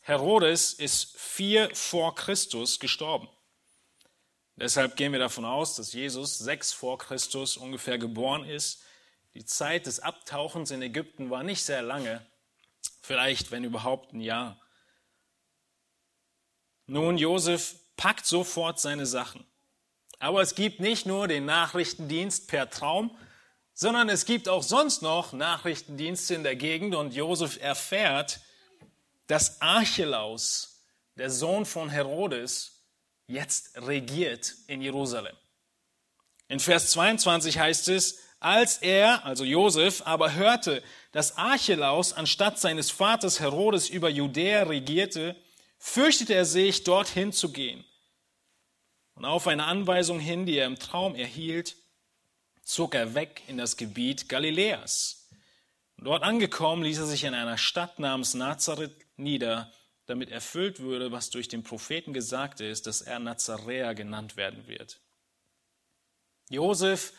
[0.00, 3.28] Herodes ist vier vor Christus gestorben.
[4.56, 8.82] Deshalb gehen wir davon aus, dass Jesus sechs vor Christus ungefähr geboren ist.
[9.34, 12.26] Die Zeit des Abtauchens in Ägypten war nicht sehr lange,
[13.02, 14.60] vielleicht wenn überhaupt ein Jahr.
[16.86, 19.44] Nun, Josef packt sofort seine Sachen.
[20.18, 23.16] Aber es gibt nicht nur den Nachrichtendienst per Traum,
[23.74, 28.40] sondern es gibt auch sonst noch Nachrichtendienste in der Gegend und Josef erfährt,
[29.26, 30.84] dass Archelaus,
[31.16, 32.84] der Sohn von Herodes,
[33.26, 35.36] jetzt regiert in Jerusalem.
[36.48, 42.90] In Vers 22 heißt es, als er, also Josef, aber hörte, dass Archelaus anstatt seines
[42.90, 45.36] Vaters Herodes über Judäa regierte,
[45.78, 47.84] fürchtete er sich, dorthin zu gehen.
[49.14, 51.76] Und auf eine Anweisung hin, die er im Traum erhielt,
[52.62, 55.28] zog er weg in das Gebiet Galiläas.
[55.96, 59.72] Und dort angekommen, ließ er sich in einer Stadt namens Nazareth nieder,
[60.06, 65.00] damit erfüllt würde, was durch den Propheten gesagt ist, dass er Nazaräer genannt werden wird.
[66.48, 67.12] Josef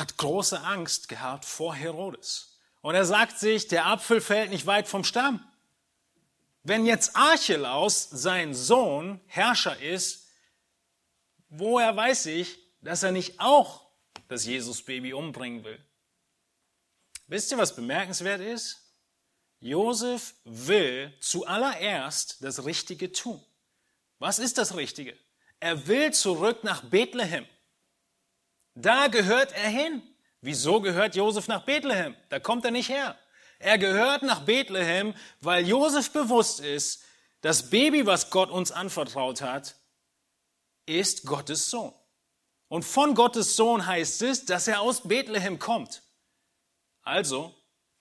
[0.00, 2.58] hat große Angst gehabt vor Herodes.
[2.80, 5.46] Und er sagt sich, der Apfel fällt nicht weit vom Stamm.
[6.62, 10.26] Wenn jetzt Archelaus, sein Sohn, Herrscher ist,
[11.50, 13.86] woher weiß ich, dass er nicht auch
[14.28, 15.78] das Jesus-Baby umbringen will?
[17.26, 18.78] Wisst ihr, was bemerkenswert ist?
[19.60, 23.44] Josef will zuallererst das Richtige tun.
[24.18, 25.16] Was ist das Richtige?
[25.60, 27.46] Er will zurück nach Bethlehem.
[28.80, 30.02] Da gehört er hin.
[30.40, 32.16] Wieso gehört Josef nach Bethlehem?
[32.30, 33.18] Da kommt er nicht her.
[33.58, 37.04] Er gehört nach Bethlehem, weil Josef bewusst ist,
[37.42, 39.76] das Baby, was Gott uns anvertraut hat,
[40.86, 41.92] ist Gottes Sohn.
[42.68, 46.02] Und von Gottes Sohn heißt es, dass er aus Bethlehem kommt.
[47.02, 47.54] Also,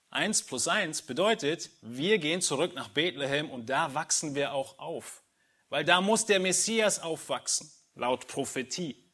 [0.10, 5.24] eins plus eins bedeutet, wir gehen zurück nach Bethlehem und da wachsen wir auch auf.
[5.68, 9.09] Weil da muss der Messias aufwachsen, laut Prophetie.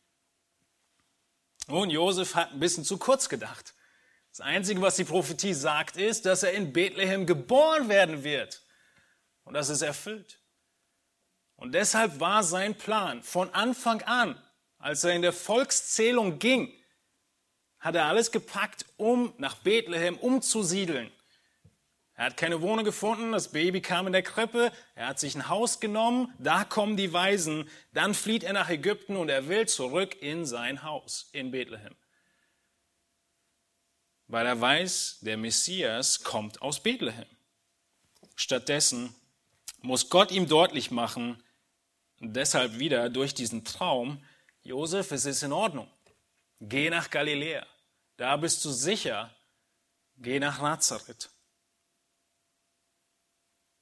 [1.68, 3.74] Nun, Josef hat ein bisschen zu kurz gedacht.
[4.32, 8.62] Das Einzige, was die Prophetie sagt, ist, dass er in Bethlehem geboren werden wird.
[9.44, 10.40] Und das ist erfüllt.
[11.56, 14.42] Und deshalb war sein Plan von Anfang an,
[14.78, 16.72] als er in der Volkszählung ging,
[17.80, 21.12] hat er alles gepackt, um nach Bethlehem umzusiedeln.
[22.16, 25.50] Er hat keine Wohnung gefunden, das Baby kam in der Krippe, er hat sich ein
[25.50, 30.22] Haus genommen, da kommen die Weisen, dann flieht er nach Ägypten und er will zurück
[30.22, 31.96] in sein Haus in Bethlehem
[34.28, 37.28] weil er weiß, der Messias kommt aus Bethlehem.
[38.36, 39.16] Stattdessen
[39.82, 41.42] muss Gott ihm deutlich machen,
[42.20, 44.24] deshalb wieder durch diesen Traum,
[44.64, 45.90] Josef, es ist in Ordnung.
[46.60, 47.66] Geh nach Galiläa.
[48.18, 49.36] Da bist du sicher.
[50.18, 51.30] Geh nach Nazareth.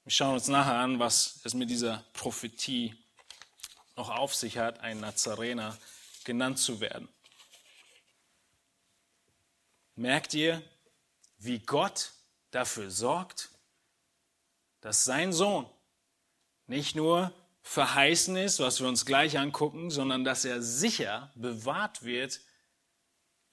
[0.05, 2.93] Wir schauen uns nachher an, was es mit dieser Prophetie
[3.95, 5.77] noch auf sich hat, ein Nazarener
[6.25, 7.07] genannt zu werden.
[9.95, 10.61] Merkt ihr,
[11.37, 12.11] wie Gott
[12.51, 13.49] dafür sorgt,
[14.81, 15.69] dass sein Sohn
[16.67, 22.41] nicht nur verheißen ist, was wir uns gleich angucken, sondern dass er sicher bewahrt wird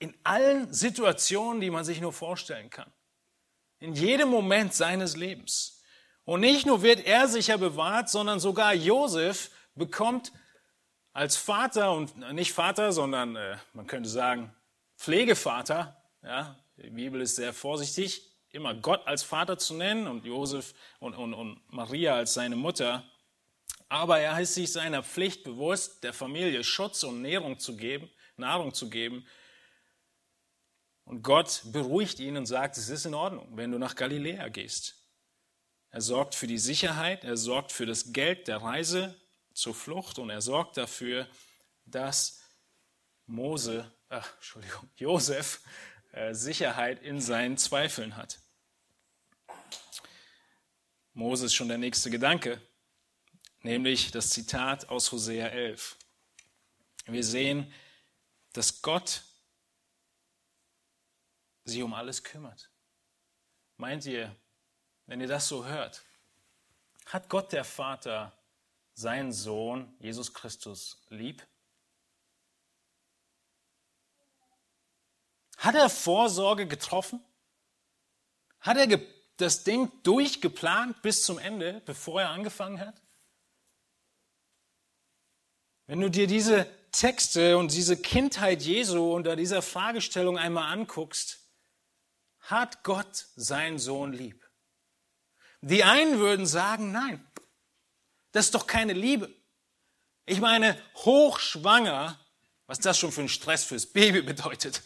[0.00, 2.90] in allen Situationen, die man sich nur vorstellen kann.
[3.78, 5.79] In jedem Moment seines Lebens.
[6.30, 10.30] Und nicht nur wird er sicher bewahrt, sondern sogar Josef bekommt
[11.12, 14.54] als Vater und nicht Vater, sondern äh, man könnte sagen
[14.96, 16.00] Pflegevater.
[16.22, 21.14] Ja, die Bibel ist sehr vorsichtig, immer Gott als Vater zu nennen und Josef und,
[21.14, 23.02] und, und Maria als seine Mutter.
[23.88, 28.72] Aber er ist sich seiner Pflicht bewusst, der Familie Schutz und Nahrung zu geben, Nahrung
[28.72, 29.26] zu geben.
[31.02, 34.99] Und Gott beruhigt ihn und sagt, es ist in Ordnung, wenn du nach Galiläa gehst.
[35.90, 39.20] Er sorgt für die Sicherheit, er sorgt für das Geld der Reise
[39.54, 41.28] zur Flucht und er sorgt dafür,
[41.84, 42.40] dass
[43.26, 45.60] Mose, ach, Entschuldigung, Josef
[46.12, 48.38] äh, Sicherheit in seinen Zweifeln hat.
[51.12, 52.62] Mose ist schon der nächste Gedanke,
[53.62, 55.96] nämlich das Zitat aus Hosea 11.
[57.06, 57.72] Wir sehen,
[58.52, 59.24] dass Gott
[61.64, 62.70] sich um alles kümmert.
[63.76, 64.34] Meint ihr,
[65.10, 66.04] wenn ihr das so hört,
[67.06, 68.32] hat Gott der Vater
[68.94, 71.44] seinen Sohn Jesus Christus lieb?
[75.56, 77.20] Hat er Vorsorge getroffen?
[78.60, 79.00] Hat er
[79.36, 83.02] das Ding durchgeplant bis zum Ende, bevor er angefangen hat?
[85.88, 91.40] Wenn du dir diese Texte und diese Kindheit Jesu unter dieser Fragestellung einmal anguckst,
[92.38, 94.49] hat Gott seinen Sohn lieb?
[95.62, 97.24] Die einen würden sagen, nein,
[98.32, 99.34] das ist doch keine Liebe.
[100.26, 102.18] Ich meine, hochschwanger,
[102.66, 104.82] was das schon für ein Stress fürs Baby bedeutet.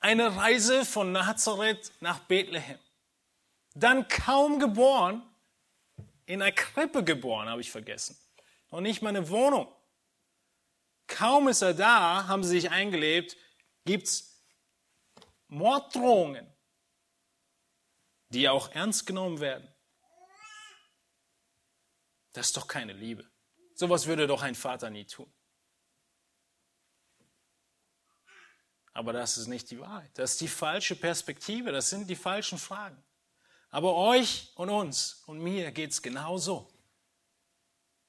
[0.00, 2.78] Eine Reise von Nazareth nach Bethlehem.
[3.74, 5.22] Dann kaum geboren,
[6.26, 8.16] in einer Krippe geboren, habe ich vergessen.
[8.68, 9.70] Und nicht mal eine Wohnung.
[11.08, 13.36] Kaum ist er da, haben sie sich eingelebt,
[13.84, 14.44] gibt's
[15.48, 16.46] Morddrohungen,
[18.28, 19.69] die auch ernst genommen werden.
[22.32, 23.28] Das ist doch keine Liebe.
[23.74, 25.32] Sowas würde doch ein Vater nie tun.
[28.92, 30.10] Aber das ist nicht die Wahrheit.
[30.14, 31.72] Das ist die falsche Perspektive.
[31.72, 33.02] Das sind die falschen Fragen.
[33.70, 36.68] Aber euch und uns und mir geht es genauso.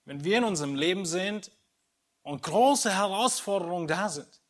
[0.06, 1.52] Wenn wir in unserem Leben sind
[2.24, 4.42] und große Herausforderungen da sind,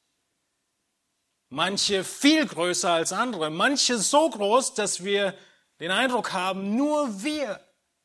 [1.50, 5.38] manche viel größer als andere, manche so groß, dass wir
[5.82, 7.60] den Eindruck haben, nur wir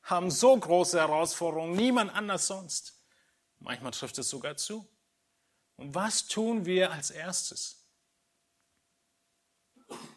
[0.06, 2.94] haben so große Herausforderungen, niemand anders sonst.
[3.58, 4.88] Manchmal trifft es sogar zu.
[5.76, 7.84] Und was tun wir als erstes?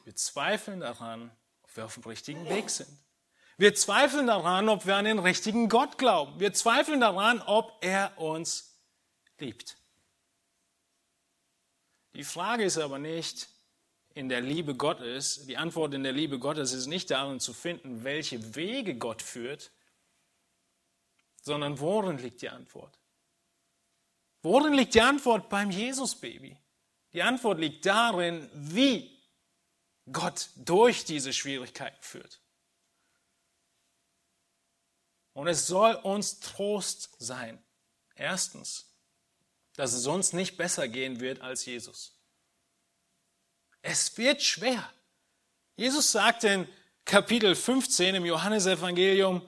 [0.03, 1.31] Wir zweifeln daran,
[1.63, 2.89] ob wir auf dem richtigen Weg sind.
[3.57, 6.39] Wir zweifeln daran, ob wir an den richtigen Gott glauben.
[6.39, 8.79] Wir zweifeln daran, ob er uns
[9.37, 9.75] liebt.
[12.13, 13.49] Die Frage ist aber nicht
[14.13, 18.03] in der Liebe Gottes, die Antwort in der Liebe Gottes ist nicht darin zu finden,
[18.03, 19.71] welche Wege Gott führt,
[21.49, 22.99] sondern worin liegt die Antwort?
[24.43, 26.55] Worin liegt die Antwort beim Jesusbaby?
[27.11, 29.19] Die Antwort liegt darin, wie
[30.11, 32.39] Gott durch diese Schwierigkeiten führt.
[35.33, 37.57] Und es soll uns Trost sein.
[38.13, 38.93] Erstens,
[39.73, 42.15] dass es uns nicht besser gehen wird als Jesus.
[43.81, 44.87] Es wird schwer.
[45.77, 46.67] Jesus sagt in
[47.05, 49.41] Kapitel 15 im Johannesevangelium,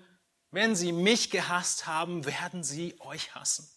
[0.52, 3.70] wenn sie mich gehasst haben, werden sie euch hassen.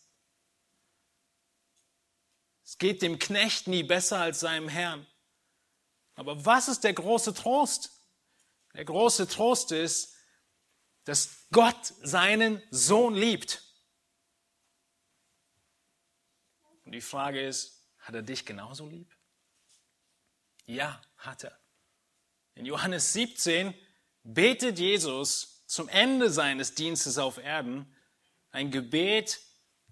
[2.65, 5.07] Es geht dem Knecht nie besser als seinem Herrn.
[6.15, 7.91] Aber was ist der große Trost?
[8.75, 10.17] Der große Trost ist,
[11.05, 13.63] dass Gott seinen Sohn liebt.
[16.85, 19.15] Und die Frage ist, hat er dich genauso lieb?
[20.67, 21.59] Ja, hat er.
[22.55, 23.75] In Johannes 17
[24.23, 27.95] betet Jesus zum Ende seines Dienstes auf Erden
[28.51, 29.41] ein Gebet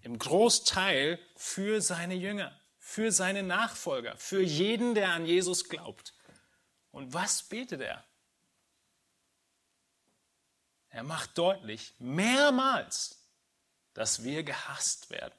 [0.01, 6.13] im Großteil für seine Jünger, für seine Nachfolger, für jeden, der an Jesus glaubt.
[6.91, 8.03] Und was betet er?
[10.89, 13.17] Er macht deutlich, mehrmals,
[13.93, 15.33] dass wir gehasst werden.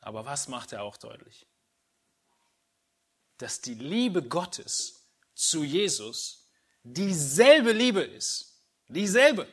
[0.00, 1.46] Aber was macht er auch deutlich?
[3.36, 6.48] Dass die Liebe Gottes zu Jesus
[6.82, 8.51] dieselbe Liebe ist,
[8.92, 9.46] dieselbe,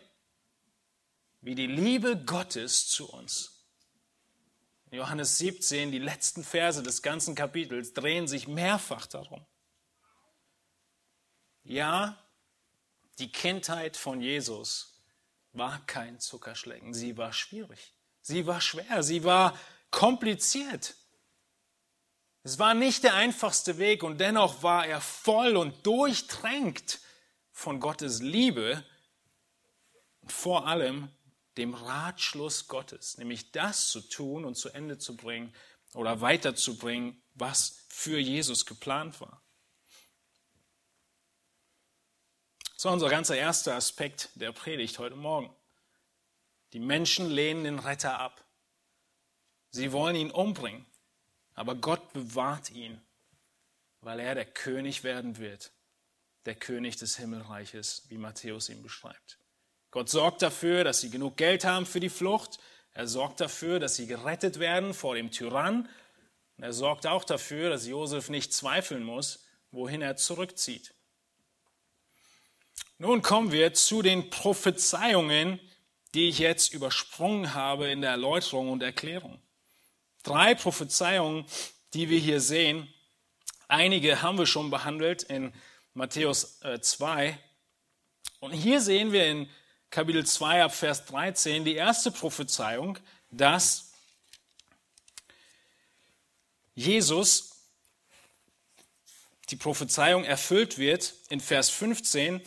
[1.41, 3.65] wie die Liebe Gottes zu uns.
[4.91, 9.45] Johannes 17, die letzten Verse des ganzen Kapitels drehen sich mehrfach darum.
[11.63, 12.17] Ja,
[13.19, 14.99] die Kindheit von Jesus
[15.53, 19.57] war kein Zuckerschlecken, sie war schwierig, sie war schwer, sie war
[19.91, 20.95] kompliziert.
[22.43, 26.99] Es war nicht der einfachste Weg und dennoch war er voll und durchtränkt
[27.51, 28.83] von Gottes Liebe
[30.31, 31.09] vor allem
[31.57, 35.53] dem Ratschluss Gottes, nämlich das zu tun und zu Ende zu bringen
[35.93, 39.41] oder weiterzubringen, was für Jesus geplant war.
[42.75, 45.53] Das war unser ganzer erster Aspekt der Predigt heute Morgen.
[46.71, 48.45] Die Menschen lehnen den Retter ab.
[49.71, 50.85] Sie wollen ihn umbringen,
[51.55, 53.01] aber Gott bewahrt ihn,
[53.99, 55.73] weil er der König werden wird,
[56.45, 59.38] der König des Himmelreiches, wie Matthäus ihn beschreibt.
[59.91, 62.59] Gott sorgt dafür, dass sie genug Geld haben für die Flucht.
[62.93, 65.89] Er sorgt dafür, dass sie gerettet werden vor dem Tyrann.
[66.57, 70.93] Er sorgt auch dafür, dass Josef nicht zweifeln muss, wohin er zurückzieht.
[72.97, 75.59] Nun kommen wir zu den Prophezeiungen,
[76.13, 79.39] die ich jetzt übersprungen habe in der Erläuterung und Erklärung.
[80.23, 81.45] Drei Prophezeiungen,
[81.93, 82.93] die wir hier sehen.
[83.67, 85.53] Einige haben wir schon behandelt in
[85.93, 87.27] Matthäus 2.
[87.27, 87.33] Äh,
[88.39, 89.49] und hier sehen wir in
[89.91, 92.99] Kapitel 2 ab Vers 13 die erste Prophezeiung,
[93.31, 93.91] dass
[96.75, 97.55] Jesus
[99.49, 102.41] die Prophezeiung erfüllt wird in Vers 15,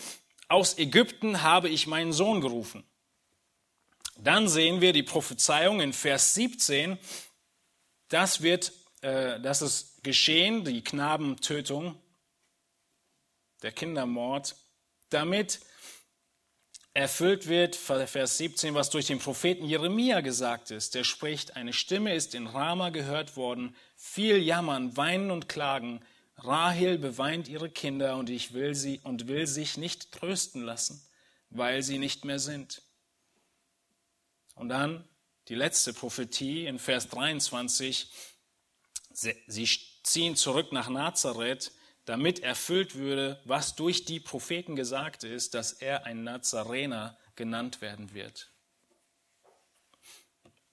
[0.47, 2.85] aus Ägypten habe ich meinen Sohn gerufen.
[4.17, 6.97] Dann sehen wir die Prophezeiung in Vers 17,
[8.09, 12.01] das wird, äh, das ist geschehen, die Knabentötung,
[13.63, 14.55] der Kindermord,
[15.09, 15.61] damit
[16.95, 20.95] erfüllt wird, Vers 17, was durch den Propheten Jeremia gesagt ist.
[20.95, 26.05] Der spricht, eine Stimme ist in Rama gehört worden, viel jammern, weinen und klagen.
[26.37, 31.03] Rahel beweint ihre Kinder und ich will sie und will sich nicht trösten lassen,
[31.51, 32.83] weil sie nicht mehr sind.
[34.55, 35.09] Und dann
[35.49, 38.09] die letzte Prophetie in Vers 23.
[39.13, 39.69] Sie
[40.03, 41.73] ziehen zurück nach Nazareth
[42.05, 48.13] damit erfüllt würde, was durch die Propheten gesagt ist, dass er ein Nazarener genannt werden
[48.13, 48.51] wird.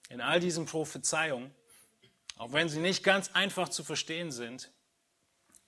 [0.09, 1.53] In all diesen Prophezeiungen,
[2.37, 4.71] auch wenn sie nicht ganz einfach zu verstehen sind,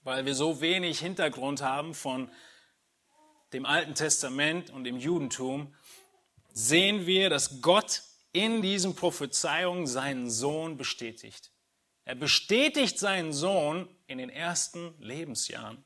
[0.02, 2.30] weil wir so wenig Hintergrund haben von
[3.52, 5.74] dem Alten Testament und dem Judentum,
[6.52, 8.02] sehen wir, dass Gott
[8.32, 11.52] in diesen Prophezeiungen seinen Sohn bestätigt.
[12.04, 15.84] Er bestätigt seinen Sohn in den ersten Lebensjahren.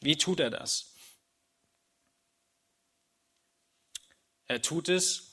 [0.00, 0.94] Wie tut er das?
[4.46, 5.32] Er tut es,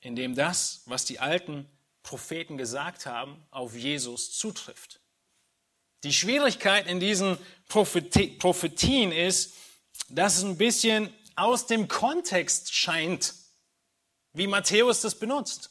[0.00, 1.68] indem das, was die alten
[2.02, 5.00] Propheten gesagt haben, auf Jesus zutrifft.
[6.04, 9.54] Die Schwierigkeit in diesen Prophetien ist,
[10.08, 13.34] dass es ein bisschen aus dem Kontext scheint,
[14.34, 15.70] wie Matthäus das benutzt.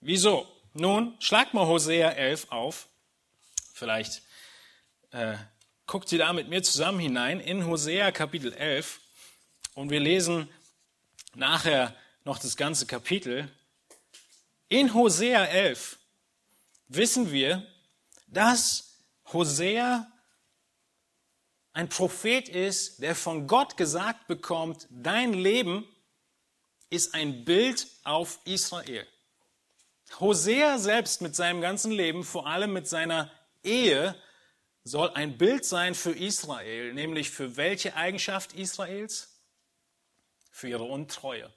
[0.00, 0.46] Wieso?
[0.80, 2.86] Nun, schlag mal Hosea 11 auf.
[3.74, 4.22] Vielleicht
[5.10, 5.36] äh,
[5.86, 9.00] guckt ihr da mit mir zusammen hinein in Hosea Kapitel 11
[9.74, 10.48] und wir lesen
[11.34, 13.50] nachher noch das ganze Kapitel.
[14.68, 15.98] In Hosea 11
[16.86, 17.66] wissen wir,
[18.28, 19.02] dass
[19.32, 20.06] Hosea
[21.72, 25.84] ein Prophet ist, der von Gott gesagt bekommt, dein Leben
[26.88, 29.08] ist ein Bild auf Israel.
[30.20, 33.30] Hosea selbst mit seinem ganzen Leben, vor allem mit seiner
[33.62, 34.14] Ehe,
[34.84, 39.40] soll ein Bild sein für Israel, nämlich für welche Eigenschaft Israels?
[40.50, 41.52] Für ihre Untreue.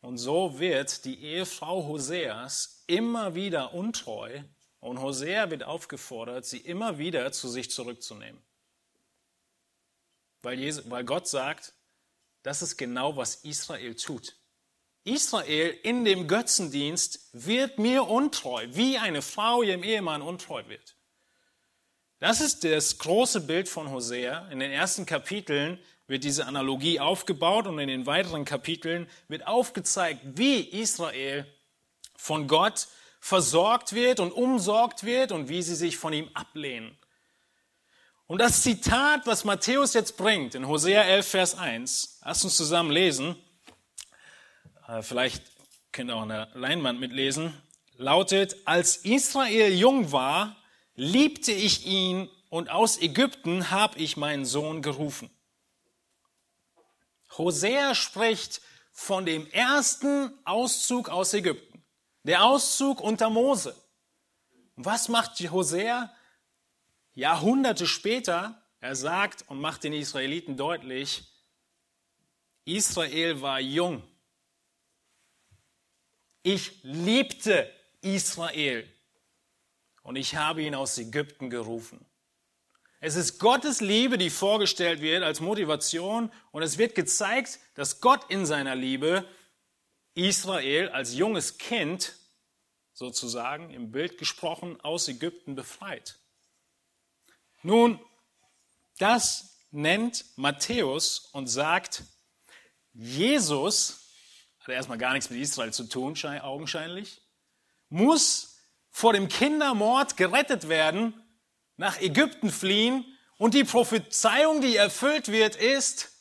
[0.00, 4.42] Und so wird die Ehefrau Hoseas immer wieder untreu
[4.80, 8.40] und Hosea wird aufgefordert, sie immer wieder zu sich zurückzunehmen.
[10.42, 11.74] Weil, Jesus, weil Gott sagt,
[12.42, 14.36] das ist genau, was Israel tut.
[15.06, 20.96] Israel in dem Götzendienst wird mir untreu, wie eine Frau ihrem Ehemann untreu wird.
[22.18, 24.48] Das ist das große Bild von Hosea.
[24.48, 30.20] In den ersten Kapiteln wird diese Analogie aufgebaut und in den weiteren Kapiteln wird aufgezeigt,
[30.24, 31.46] wie Israel
[32.16, 32.88] von Gott
[33.20, 36.96] versorgt wird und umsorgt wird und wie sie sich von ihm ablehnen.
[38.26, 42.90] Und das Zitat, was Matthäus jetzt bringt in Hosea 11, Vers 1, lasst uns zusammen
[42.90, 43.36] lesen,
[45.02, 45.42] vielleicht
[45.92, 47.52] könnt ihr auch eine Leinwand mitlesen,
[47.96, 50.56] lautet, als Israel jung war,
[50.94, 55.30] liebte ich ihn und aus Ägypten habe ich meinen Sohn gerufen.
[57.36, 58.62] Hosea spricht
[58.92, 61.84] von dem ersten Auszug aus Ägypten,
[62.22, 63.74] der Auszug unter Mose.
[64.76, 66.12] Was macht Hosea?
[67.14, 71.24] Jahrhunderte später, er sagt und macht den Israeliten deutlich,
[72.64, 74.02] Israel war jung.
[76.46, 77.68] Ich liebte
[78.02, 78.88] Israel
[80.04, 82.06] und ich habe ihn aus Ägypten gerufen.
[83.00, 88.30] Es ist Gottes Liebe, die vorgestellt wird als Motivation und es wird gezeigt, dass Gott
[88.30, 89.28] in seiner Liebe
[90.14, 92.14] Israel als junges Kind
[92.92, 96.20] sozusagen im Bild gesprochen aus Ägypten befreit.
[97.62, 97.98] Nun,
[98.98, 102.04] das nennt Matthäus und sagt,
[102.92, 104.05] Jesus,
[104.66, 107.22] hat erstmal gar nichts mit Israel zu tun, augenscheinlich,
[107.88, 108.58] muss
[108.90, 111.14] vor dem Kindermord gerettet werden,
[111.76, 113.04] nach Ägypten fliehen
[113.38, 116.12] und die Prophezeiung, die erfüllt wird, ist,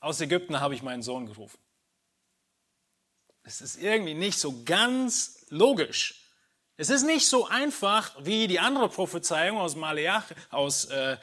[0.00, 1.58] aus Ägypten habe ich meinen Sohn gerufen.
[3.44, 6.30] Es ist irgendwie nicht so ganz logisch.
[6.76, 11.18] Es ist nicht so einfach wie die andere Prophezeiung aus Maleach, aus äh,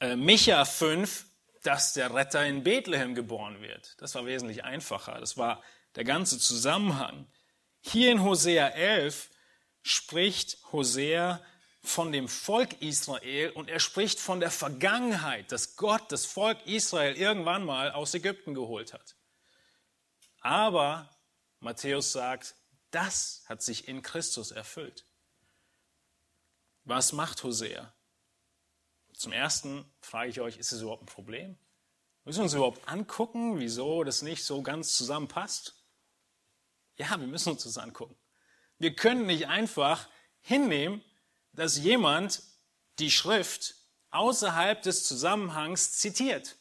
[0.00, 1.26] äh, Micha 5,
[1.68, 3.94] dass der Retter in Bethlehem geboren wird.
[3.98, 5.20] Das war wesentlich einfacher.
[5.20, 5.62] Das war
[5.96, 7.26] der ganze Zusammenhang.
[7.82, 9.28] Hier in Hosea 11
[9.82, 11.44] spricht Hosea
[11.82, 17.14] von dem Volk Israel und er spricht von der Vergangenheit, dass Gott das Volk Israel
[17.14, 19.16] irgendwann mal aus Ägypten geholt hat.
[20.40, 21.10] Aber
[21.60, 22.54] Matthäus sagt,
[22.92, 25.04] das hat sich in Christus erfüllt.
[26.84, 27.92] Was macht Hosea?
[29.18, 31.58] Zum Ersten frage ich euch, ist es überhaupt ein Problem?
[32.22, 35.74] Müssen wir uns überhaupt angucken, wieso das nicht so ganz zusammenpasst?
[36.98, 38.16] Ja, wir müssen uns das angucken.
[38.78, 40.08] Wir können nicht einfach
[40.40, 41.02] hinnehmen,
[41.52, 42.44] dass jemand
[43.00, 43.74] die Schrift
[44.10, 46.56] außerhalb des Zusammenhangs zitiert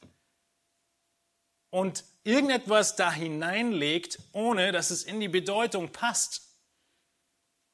[1.70, 6.58] und irgendetwas da hineinlegt, ohne dass es in die Bedeutung passt.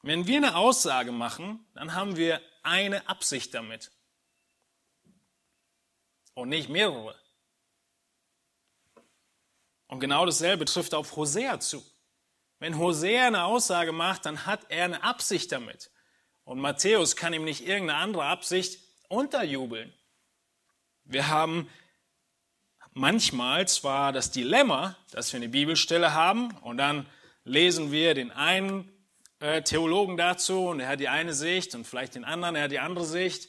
[0.02, 3.90] Wenn wir eine Aussage machen, dann haben wir eine Absicht damit
[6.34, 7.14] und nicht mehrere.
[9.86, 11.84] Und genau dasselbe trifft auf Hosea zu.
[12.58, 15.90] Wenn Hosea eine Aussage macht, dann hat er eine Absicht damit.
[16.44, 19.92] Und Matthäus kann ihm nicht irgendeine andere Absicht unterjubeln.
[21.04, 21.68] Wir haben
[22.92, 27.06] manchmal zwar das Dilemma, dass wir eine Bibelstelle haben und dann
[27.44, 28.90] lesen wir den einen
[29.40, 32.70] äh, Theologen dazu und er hat die eine Sicht und vielleicht den anderen, er hat
[32.70, 33.48] die andere Sicht.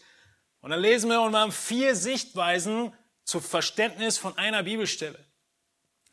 [0.65, 2.91] Und dann lesen wir und wir haben vier Sichtweisen
[3.23, 5.23] zu Verständnis von einer Bibelstelle.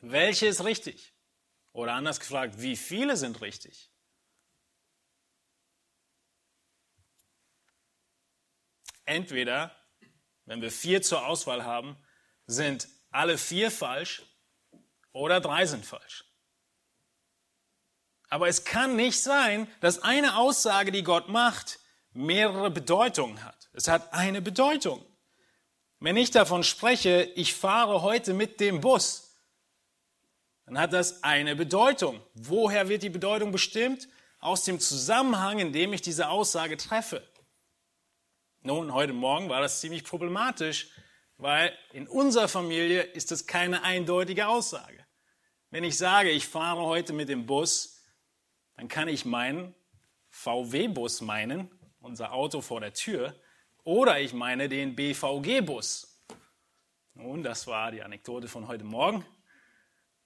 [0.03, 1.15] Welche ist richtig?
[1.73, 3.91] Oder anders gefragt, wie viele sind richtig?
[9.07, 9.75] Entweder,
[10.45, 11.97] wenn wir vier zur Auswahl haben,
[12.47, 14.23] sind alle vier falsch
[15.13, 16.27] oder drei sind falsch.
[18.29, 21.79] Aber es kann nicht sein, dass eine Aussage, die Gott macht,
[22.13, 23.62] mehrere Bedeutungen hat.
[23.73, 25.05] Es hat eine Bedeutung.
[26.01, 29.37] Wenn ich davon spreche, ich fahre heute mit dem Bus,
[30.67, 32.21] dann hat das eine Bedeutung.
[32.35, 34.09] Woher wird die Bedeutung bestimmt?
[34.41, 37.23] Aus dem Zusammenhang, in dem ich diese Aussage treffe.
[38.63, 40.89] Nun, heute Morgen war das ziemlich problematisch,
[41.37, 45.05] weil in unserer Familie ist das keine eindeutige Aussage.
[45.71, 48.03] Wenn ich sage, ich fahre heute mit dem Bus,
[48.77, 49.75] dann kann ich meinen
[50.31, 51.71] VW-Bus meinen,
[52.01, 53.35] unser Auto vor der Tür,
[53.85, 56.25] oder ich meine den BVG-Bus.
[57.15, 59.25] Nun, das war die Anekdote von heute Morgen.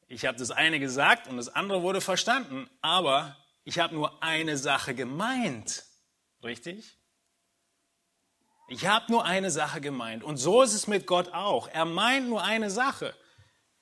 [0.08, 4.56] Ich habe das eine gesagt und das andere wurde verstanden, aber ich habe nur eine
[4.56, 5.84] Sache gemeint.
[6.44, 6.96] Richtig?
[8.68, 10.22] Ich habe nur eine Sache gemeint.
[10.22, 11.68] Und so ist es mit Gott auch.
[11.68, 13.14] Er meint nur eine Sache.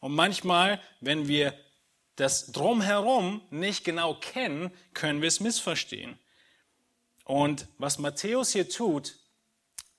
[0.00, 1.58] Und manchmal, wenn wir
[2.16, 6.18] das drumherum nicht genau kennen, können wir es missverstehen.
[7.24, 9.14] Und was Matthäus hier tut,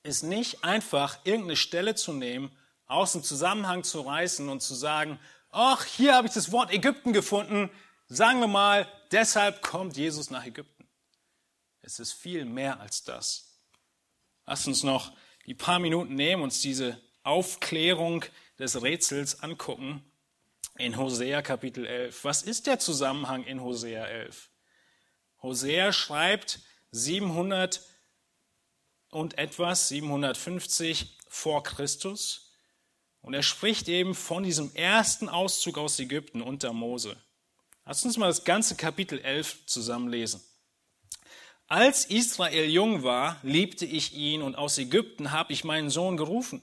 [0.06, 5.20] ist nicht einfach irgendeine Stelle zu nehmen, aus dem Zusammenhang zu reißen und zu sagen,
[5.52, 7.72] ach, hier habe ich das Wort Ägypten gefunden,
[8.08, 10.88] sagen wir mal, deshalb kommt Jesus nach Ägypten.
[11.82, 13.60] Es ist viel mehr als das.
[14.46, 15.12] Lass uns noch
[15.46, 18.24] die paar Minuten nehmen, uns diese Aufklärung
[18.60, 20.04] des Rätsels angucken
[20.78, 22.24] in Hosea Kapitel 11.
[22.24, 24.50] Was ist der Zusammenhang in Hosea 11?
[25.42, 26.60] Hosea schreibt
[26.92, 27.82] 700
[29.16, 32.52] und etwas, 750 vor Christus.
[33.22, 37.16] Und er spricht eben von diesem ersten Auszug aus Ägypten unter Mose.
[37.86, 40.42] Lass uns mal das ganze Kapitel 11 zusammenlesen.
[41.68, 46.62] Als Israel jung war, liebte ich ihn und aus Ägypten habe ich meinen Sohn gerufen.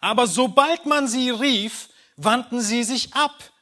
[0.00, 3.52] Aber sobald man sie rief, wandten sie sich ab.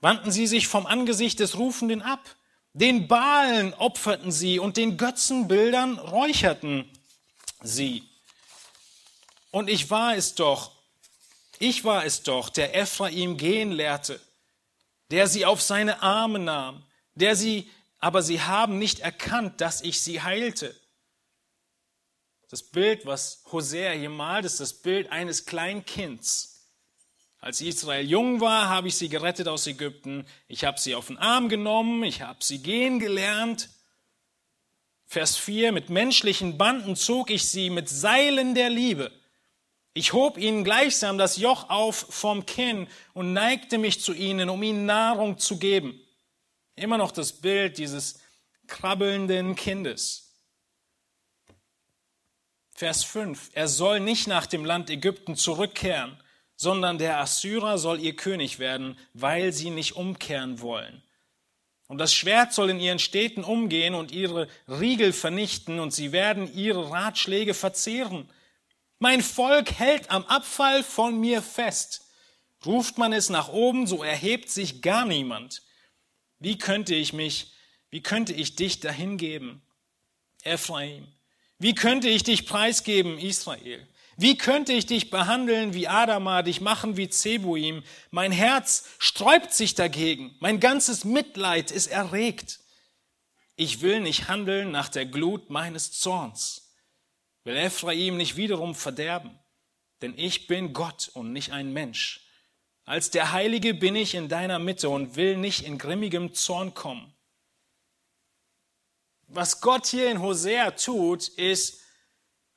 [0.00, 2.36] Wandten sie sich vom Angesicht des Rufenden ab.
[2.74, 6.90] Den Balen opferten sie und den Götzenbildern räucherten
[7.62, 8.08] sie.
[9.50, 10.72] Und ich war es doch,
[11.58, 14.20] ich war es doch, der Ephraim gehen lehrte,
[15.10, 16.82] der sie auf seine Arme nahm,
[17.14, 20.74] der sie, aber sie haben nicht erkannt, dass ich sie heilte.
[22.48, 26.51] Das Bild, was Hosea hier malt, ist das Bild eines Kleinkinds.
[27.42, 30.24] Als Israel jung war, habe ich sie gerettet aus Ägypten.
[30.46, 33.68] Ich habe sie auf den Arm genommen, ich habe sie gehen gelernt.
[35.06, 39.10] Vers 4, mit menschlichen Banden zog ich sie mit Seilen der Liebe.
[39.92, 44.62] Ich hob ihnen gleichsam das Joch auf vom Kinn und neigte mich zu ihnen, um
[44.62, 46.00] ihnen Nahrung zu geben.
[46.76, 48.20] Immer noch das Bild dieses
[48.68, 50.32] krabbelnden Kindes.
[52.70, 53.50] Vers 5.
[53.52, 56.21] Er soll nicht nach dem Land Ägypten zurückkehren,
[56.62, 61.02] sondern der Assyrer soll ihr König werden, weil sie nicht umkehren wollen.
[61.88, 66.54] Und das Schwert soll in ihren Städten umgehen und ihre Riegel vernichten, und sie werden
[66.54, 68.30] ihre Ratschläge verzehren.
[69.00, 72.06] Mein Volk hält am Abfall von mir fest.
[72.64, 75.62] Ruft man es nach oben, so erhebt sich gar niemand.
[76.38, 77.54] Wie könnte ich mich,
[77.90, 79.62] wie könnte ich dich dahingeben,
[80.44, 81.08] Ephraim?
[81.58, 83.84] Wie könnte ich dich preisgeben, Israel?
[84.16, 87.82] Wie könnte ich dich behandeln wie Adama, dich machen wie Zebuim?
[88.10, 92.60] Mein Herz sträubt sich dagegen, mein ganzes Mitleid ist erregt.
[93.56, 96.62] Ich will nicht handeln nach der Glut meines Zorns
[97.44, 99.38] will Ephraim nicht wiederum verderben,
[100.00, 102.26] denn ich bin Gott und nicht ein Mensch.
[102.84, 107.14] Als der Heilige bin ich in deiner Mitte und will nicht in grimmigem Zorn kommen.
[109.28, 111.80] Was Gott hier in Hosea tut, ist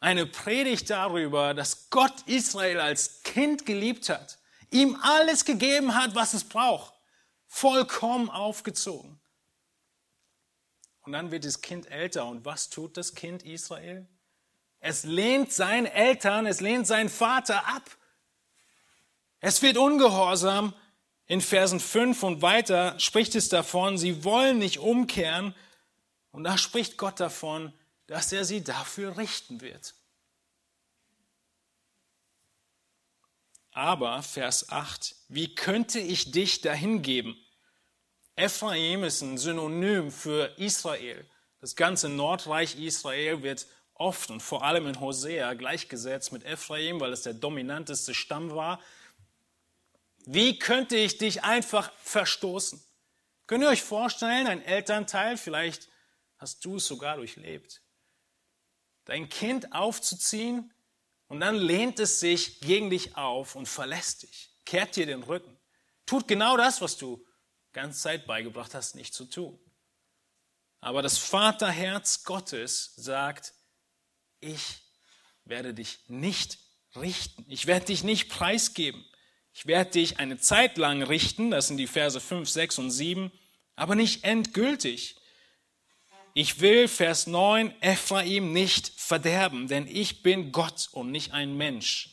[0.06, 4.38] eine Predigt darüber, dass Gott Israel als Kind geliebt hat,
[4.70, 6.94] ihm alles gegeben hat, was es braucht,
[7.48, 9.20] vollkommen aufgezogen.
[11.02, 14.08] Und dann wird das Kind älter und was tut das Kind Israel?
[14.80, 17.90] Es lehnt seine Eltern, es lehnt seinen Vater ab.
[19.40, 20.76] Es wird ungehorsam.
[21.26, 25.56] In Versen 5 und weiter spricht es davon, sie wollen nicht umkehren.
[26.30, 27.74] Und da spricht Gott davon,
[28.08, 29.96] dass er sie dafür richten wird.
[33.72, 37.36] Aber, Vers 8, wie könnte ich dich dahin geben?
[38.38, 41.30] Ephraim ist ein Synonym für Israel.
[41.60, 47.12] Das ganze Nordreich Israel wird oft und vor allem in Hosea gleichgesetzt mit Ephraim, weil
[47.12, 48.82] es der dominanteste Stamm war.
[50.26, 52.82] Wie könnte ich dich einfach verstoßen?
[53.48, 55.88] Könnt ihr euch vorstellen, ein Elternteil, vielleicht
[56.38, 57.82] hast du es sogar durchlebt,
[59.06, 60.74] dein Kind aufzuziehen
[61.28, 65.58] und dann lehnt es sich gegen dich auf und verlässt dich, kehrt dir den Rücken,
[66.06, 67.26] tut genau das, was du
[67.74, 69.60] ganz Zeit beigebracht hast, nicht zu tun.
[70.82, 73.54] Aber das Vaterherz Gottes sagt,
[74.40, 74.82] ich
[75.44, 76.60] werde dich nicht
[76.96, 77.46] richten.
[77.48, 79.04] Ich werde dich nicht preisgeben.
[79.54, 83.32] Ich werde dich eine Zeit lang richten, das sind die Verse 5, 6 und 7,
[83.76, 85.16] aber nicht endgültig.
[86.38, 92.10] Ich will, Vers 9, Ephraim nicht verderben, denn ich bin Gott und nicht ein Mensch.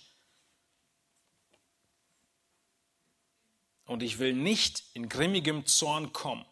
[3.85, 6.47] Und ich will nicht in grimmigem Zorn kommen.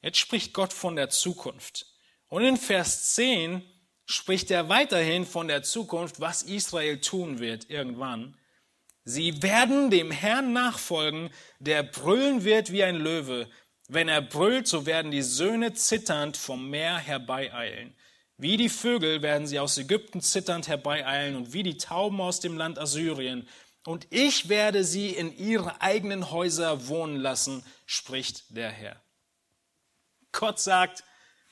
[0.00, 1.84] Jetzt spricht Gott von der Zukunft.
[2.28, 3.62] Und in Vers 10
[4.06, 8.34] spricht er weiterhin von der Zukunft, was Israel tun wird irgendwann.
[9.04, 11.28] Sie werden dem Herrn nachfolgen,
[11.58, 13.50] der brüllen wird wie ein Löwe.
[13.88, 17.94] Wenn er brüllt, so werden die Söhne zitternd vom Meer herbeieilen.
[18.36, 22.56] Wie die Vögel werden sie aus Ägypten zitternd herbeieilen und wie die Tauben aus dem
[22.56, 23.48] Land Assyrien.
[23.84, 29.00] Und ich werde sie in ihre eigenen Häuser wohnen lassen, spricht der Herr.
[30.32, 31.04] Gott sagt,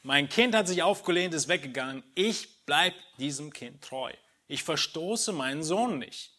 [0.03, 2.03] mein Kind hat sich aufgelehnt, ist weggegangen.
[2.14, 4.12] Ich bleibe diesem Kind treu.
[4.49, 6.33] Ich verstoße meinen Sohn nicht,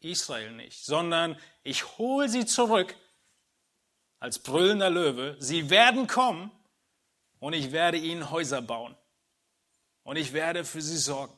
[0.00, 2.96] Israel nicht, sondern ich hole sie zurück
[4.20, 5.36] als brüllender Löwe.
[5.38, 6.50] Sie werden kommen
[7.40, 8.96] und ich werde ihnen Häuser bauen
[10.02, 11.34] und ich werde für sie sorgen.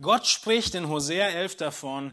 [0.00, 2.12] Gott spricht in Hosea 11 davon,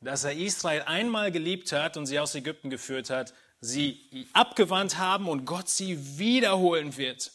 [0.00, 5.28] dass er Israel einmal geliebt hat und sie aus Ägypten geführt hat sie abgewandt haben
[5.28, 7.32] und Gott sie wiederholen wird.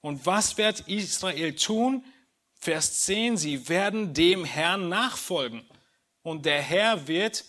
[0.00, 2.04] Und was wird Israel tun?
[2.54, 5.68] Vers 10, sie werden dem Herrn nachfolgen.
[6.22, 7.44] und der Herr wird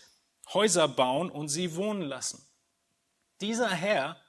[0.54, 2.42] Häuser bauen und sie wohnen lassen.
[3.42, 4.20] Dieser Herr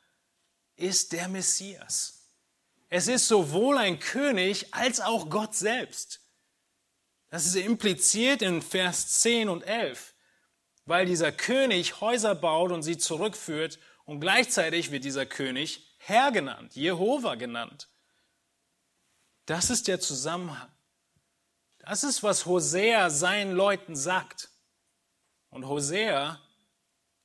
[0.76, 2.30] ist der Messias.
[2.88, 6.20] Es ist sowohl ein König als auch Gott selbst.
[7.28, 10.14] Das ist impliziert in Vers 10 und 11,
[10.84, 16.74] weil dieser König Häuser baut und sie zurückführt und gleichzeitig wird dieser König Herr genannt,
[16.74, 17.88] Jehova genannt.
[19.46, 20.70] Das ist der Zusammenhang.
[21.78, 24.50] Das ist, was Hosea seinen Leuten sagt.
[25.50, 26.40] Und Hosea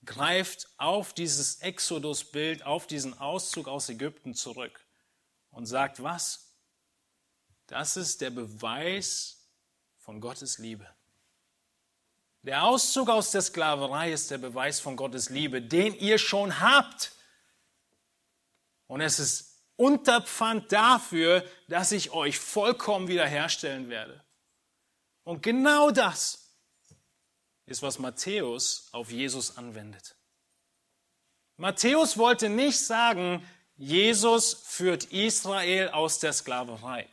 [0.05, 4.85] greift auf dieses Exodus-Bild, auf diesen Auszug aus Ägypten zurück
[5.51, 6.53] und sagt, was?
[7.67, 9.47] Das ist der Beweis
[9.97, 10.87] von Gottes Liebe.
[12.43, 17.11] Der Auszug aus der Sklaverei ist der Beweis von Gottes Liebe, den ihr schon habt.
[18.85, 24.23] Und es ist Unterpfand dafür, dass ich euch vollkommen wiederherstellen werde.
[25.23, 26.44] Und genau das
[27.65, 30.15] ist, was Matthäus auf Jesus anwendet.
[31.57, 33.45] Matthäus wollte nicht sagen,
[33.77, 37.07] Jesus führt Israel aus der Sklaverei.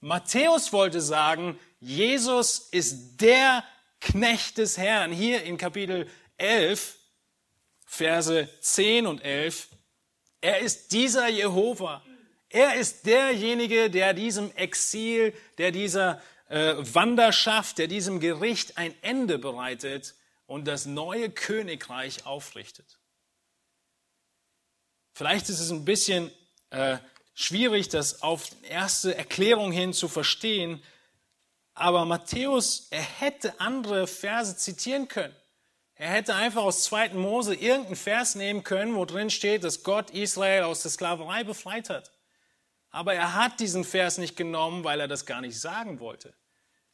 [0.00, 3.64] Matthäus wollte sagen, Jesus ist der
[4.00, 5.12] Knecht des Herrn.
[5.12, 6.96] Hier in Kapitel 11,
[7.84, 9.68] Verse 10 und 11.
[10.40, 12.02] Er ist dieser Jehova.
[12.48, 20.14] Er ist derjenige, der diesem Exil, der dieser Wanderschaft, der diesem Gericht ein Ende bereitet
[20.46, 22.98] und das neue Königreich aufrichtet.
[25.12, 26.30] Vielleicht ist es ein bisschen
[26.70, 26.98] äh,
[27.34, 30.82] schwierig, das auf erste Erklärung hin zu verstehen,
[31.74, 35.34] aber Matthäus, er hätte andere Verse zitieren können.
[35.94, 37.10] Er hätte einfach aus 2.
[37.14, 41.90] Mose irgendeinen Vers nehmen können, wo drin steht, dass Gott Israel aus der Sklaverei befreit
[41.90, 42.12] hat.
[42.96, 46.32] Aber er hat diesen Vers nicht genommen, weil er das gar nicht sagen wollte.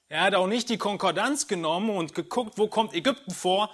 [0.09, 3.71] Er hat auch nicht die Konkordanz genommen und geguckt, wo kommt Ägypten vor,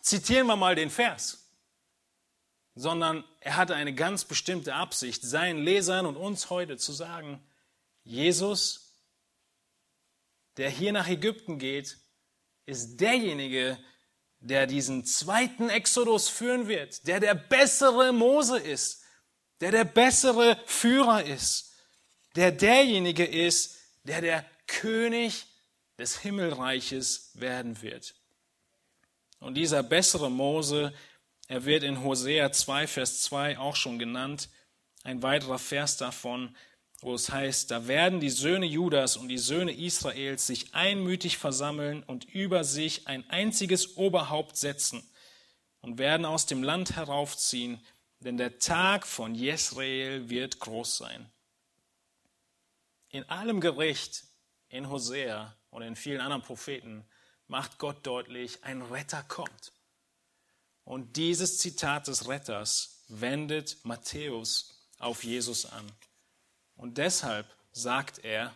[0.00, 1.52] zitieren wir mal den Vers.
[2.74, 7.40] Sondern er hatte eine ganz bestimmte Absicht, seinen Lesern und uns heute zu sagen,
[8.02, 8.98] Jesus,
[10.56, 11.96] der hier nach Ägypten geht,
[12.66, 13.78] ist derjenige,
[14.40, 19.04] der diesen zweiten Exodus führen wird, der der bessere Mose ist,
[19.60, 21.67] der der bessere Führer ist
[22.36, 25.46] der derjenige ist, der der König
[25.98, 28.14] des Himmelreiches werden wird.
[29.40, 30.92] Und dieser bessere Mose,
[31.48, 34.48] er wird in Hosea 2, Vers 2 auch schon genannt,
[35.04, 36.54] ein weiterer Vers davon,
[37.00, 42.02] wo es heißt, da werden die Söhne Judas und die Söhne Israels sich einmütig versammeln
[42.02, 45.08] und über sich ein einziges Oberhaupt setzen
[45.80, 47.80] und werden aus dem Land heraufziehen,
[48.20, 51.30] denn der Tag von Jesrael wird groß sein.
[53.10, 54.24] In allem Gericht
[54.68, 57.04] in Hosea und in vielen anderen Propheten
[57.46, 59.72] macht Gott deutlich, ein Retter kommt.
[60.84, 65.90] Und dieses Zitat des Retters wendet Matthäus auf Jesus an.
[66.76, 68.54] Und deshalb sagt er,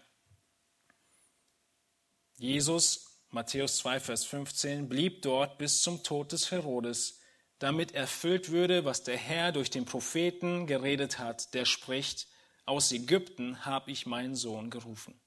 [2.37, 7.21] Jesus, Matthäus 2, Vers 15, blieb dort bis zum Tod des Herodes,
[7.59, 12.27] damit erfüllt würde, was der Herr durch den Propheten geredet hat, der spricht,
[12.65, 15.21] aus Ägypten habe ich meinen Sohn gerufen.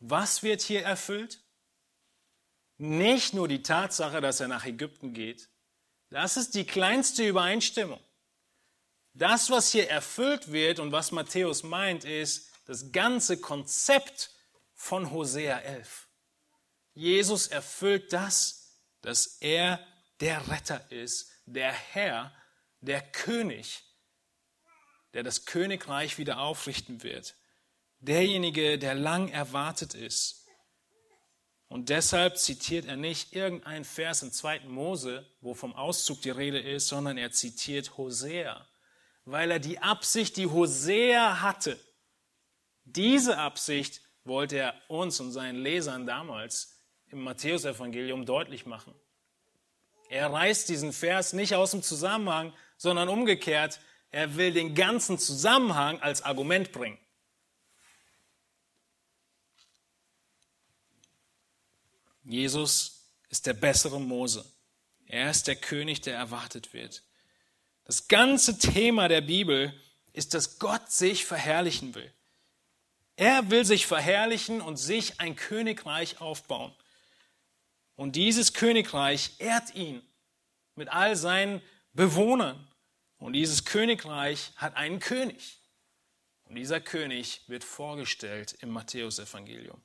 [0.00, 1.42] Was wird hier erfüllt?
[2.76, 5.48] Nicht nur die Tatsache, dass er nach Ägypten geht.
[6.10, 8.00] Das ist die kleinste Übereinstimmung.
[9.14, 14.30] Das, was hier erfüllt wird und was Matthäus meint, ist das ganze Konzept
[14.74, 16.08] von Hosea 11.
[16.94, 19.84] Jesus erfüllt das, dass er
[20.20, 22.32] der Retter ist, der Herr,
[22.80, 23.82] der König,
[25.14, 27.36] der das Königreich wieder aufrichten wird.
[28.00, 30.46] Derjenige, der lang erwartet ist.
[31.68, 34.60] Und deshalb zitiert er nicht irgendeinen Vers im 2.
[34.60, 38.66] Mose, wo vom Auszug die Rede ist, sondern er zitiert Hosea,
[39.24, 41.78] weil er die Absicht, die Hosea hatte,
[42.84, 46.80] diese Absicht wollte er uns und seinen Lesern damals
[47.10, 48.94] im Matthäusevangelium deutlich machen.
[50.08, 53.78] Er reißt diesen Vers nicht aus dem Zusammenhang, sondern umgekehrt,
[54.10, 56.98] er will den ganzen Zusammenhang als Argument bringen.
[62.24, 64.44] Jesus ist der bessere Mose.
[65.06, 67.02] Er ist der König, der erwartet wird.
[67.84, 69.72] Das ganze Thema der Bibel
[70.12, 72.12] ist, dass Gott sich verherrlichen will.
[73.16, 76.74] Er will sich verherrlichen und sich ein Königreich aufbauen.
[77.96, 80.02] Und dieses Königreich ehrt ihn
[80.74, 81.62] mit all seinen
[81.94, 82.67] Bewohnern.
[83.18, 85.58] Und dieses Königreich hat einen König.
[86.44, 89.80] Und dieser König wird vorgestellt im Matthäusevangelium.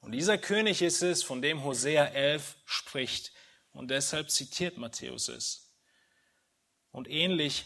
[0.00, 3.32] Und dieser König ist es, von dem Hosea 11 spricht.
[3.72, 5.74] Und deshalb zitiert Matthäus es.
[6.92, 7.64] Und ähnlich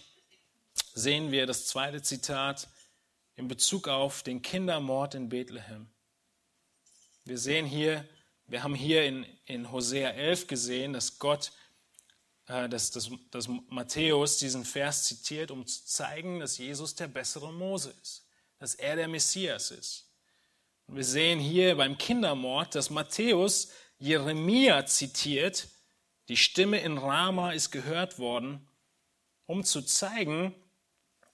[0.95, 2.69] sehen wir das zweite Zitat
[3.37, 5.89] in Bezug auf den Kindermord in Bethlehem.
[7.25, 8.07] Wir sehen hier,
[8.47, 11.53] wir haben hier in, in Hosea 11 gesehen, dass Gott,
[12.47, 17.95] dass, dass, dass Matthäus diesen Vers zitiert, um zu zeigen, dass Jesus der bessere Mose
[18.03, 18.27] ist,
[18.59, 20.07] dass er der Messias ist.
[20.87, 23.69] Und wir sehen hier beim Kindermord, dass Matthäus
[23.99, 25.69] Jeremia zitiert,
[26.29, 28.67] die Stimme in Rama ist gehört worden,
[29.47, 30.55] um zu zeigen,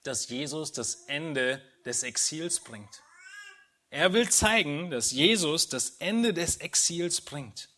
[0.02, 3.02] dass Jesus das Ende des Exils bringt.
[3.90, 7.68] Er will zeigen, dass Jesus das Ende des Exils bringt.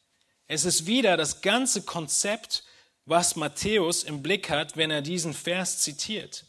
[0.47, 2.65] Es ist wieder das ganze Konzept,
[3.05, 6.45] was Matthäus im Blick hat, wenn er diesen Vers zitiert.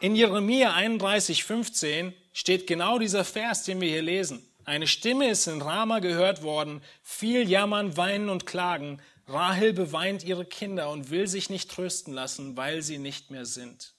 [0.00, 4.46] In Jeremia 31, 15 steht genau dieser Vers, den wir hier lesen.
[4.64, 9.00] Eine Stimme ist in Rama gehört worden, viel Jammern, Weinen und Klagen.
[9.26, 13.94] Rahel beweint ihre Kinder und will sich nicht trösten lassen, weil sie nicht mehr sind.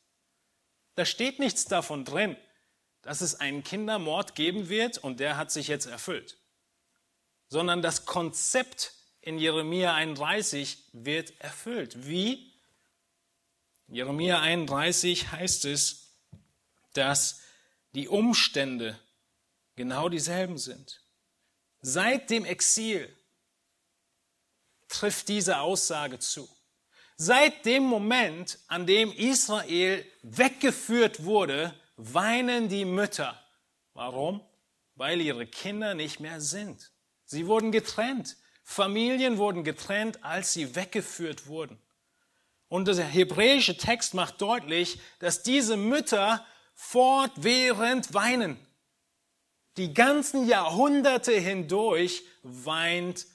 [0.95, 2.35] Da steht nichts davon drin,
[3.01, 6.37] dass es einen Kindermord geben wird und der hat sich jetzt erfüllt,
[7.47, 8.94] sondern das Konzept
[9.25, 12.07] in Jeremia 31 wird erfüllt.
[12.07, 12.53] Wie?
[13.87, 16.11] In Jeremia 31 heißt es,
[16.93, 17.41] dass
[17.95, 18.99] die Umstände
[19.75, 21.01] genau dieselben sind.
[21.81, 23.13] Seit dem Exil
[24.87, 26.47] trifft diese Aussage zu.
[27.17, 33.41] Seit dem Moment, an dem Israel weggeführt wurde, weinen die Mütter.
[33.93, 34.41] Warum?
[34.93, 36.91] Weil ihre Kinder nicht mehr sind.
[37.23, 38.37] Sie wurden getrennt.
[38.67, 41.79] Familien wurden getrennt, als sie weggeführt wurden.
[42.67, 46.43] Und der hebräische Text macht deutlich, dass diese Mütter
[46.73, 48.57] fortwährend weinen.
[49.77, 53.27] Die ganzen Jahrhunderte hindurch weint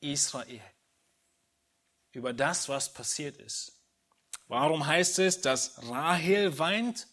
[0.00, 0.60] Israel
[2.12, 3.80] über das, was passiert ist.
[4.46, 7.08] Warum heißt es, dass Rahel weint?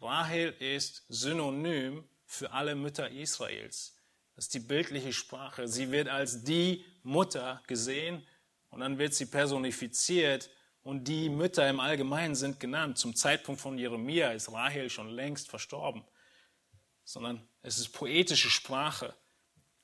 [0.00, 3.95] Rahel ist synonym für alle Mütter Israels.
[4.36, 5.66] Das ist die bildliche Sprache.
[5.66, 8.24] Sie wird als die Mutter gesehen
[8.68, 10.50] und dann wird sie personifiziert
[10.82, 12.98] und die Mütter im Allgemeinen sind genannt.
[12.98, 16.04] Zum Zeitpunkt von Jeremia ist Rahel schon längst verstorben,
[17.02, 19.14] sondern es ist poetische Sprache.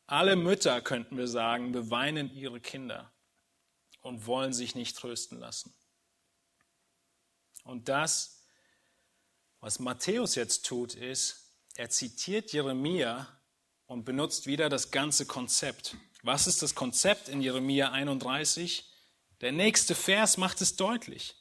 [0.07, 3.11] Alle Mütter, könnten wir sagen, beweinen ihre Kinder
[4.03, 5.75] und wollen sich nicht trösten lassen.
[7.65, 8.45] Und das,
[9.61, 13.27] was Matthäus jetzt tut, ist, er zitiert Jeremia
[13.93, 15.97] und benutzt wieder das ganze Konzept.
[16.23, 18.91] Was ist das Konzept in Jeremia 31?
[19.43, 21.37] Der nächste Vers macht es deutlich.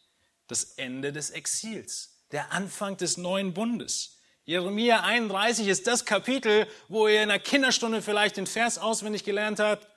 [0.47, 4.17] Das Ende des Exils, der Anfang des neuen Bundes.
[4.43, 9.59] Jeremia 31 ist das Kapitel, wo ihr in der Kinderstunde vielleicht den Vers auswendig gelernt
[9.59, 9.87] habt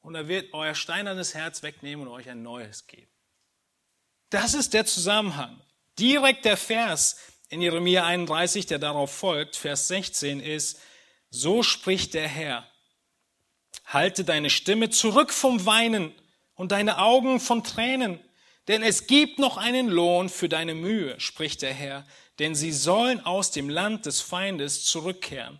[0.00, 3.12] und er wird euer steinernes Herz wegnehmen und euch ein neues geben.
[4.30, 5.60] Das ist der Zusammenhang.
[5.98, 7.18] Direkt der Vers
[7.50, 10.80] in Jeremia 31, der darauf folgt, Vers 16 ist,
[11.30, 12.66] so spricht der Herr,
[13.84, 16.14] halte deine Stimme zurück vom Weinen
[16.54, 18.20] und deine Augen von Tränen,
[18.66, 22.06] denn es gibt noch einen Lohn für deine Mühe, spricht der Herr,
[22.38, 25.58] denn sie sollen aus dem Land des Feindes zurückkehren.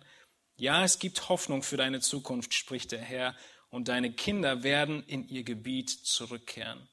[0.57, 3.35] Ja, es gibt Hoffnung für deine Zukunft, spricht der Herr,
[3.69, 6.87] und deine Kinder werden in ihr Gebiet zurückkehren.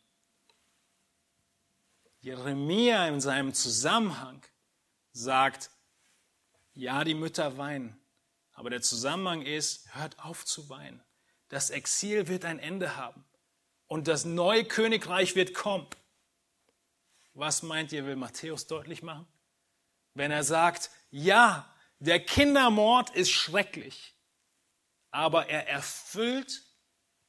[2.21, 4.43] Jeremia in seinem Zusammenhang
[5.13, 5.71] sagt,
[6.75, 7.99] ja, die Mütter weinen,
[8.57, 11.01] aber der Zusammenhang ist, hört auf zu weinen.
[11.49, 13.25] Das Exil wird ein Ende haben
[13.87, 15.87] und das neue Königreich wird kommen.
[17.35, 19.29] Was meint ihr, will Matthäus deutlich machen?
[20.15, 24.15] Wenn er sagt, ja, der Kindermord ist schrecklich,
[25.13, 26.67] aber er erfüllt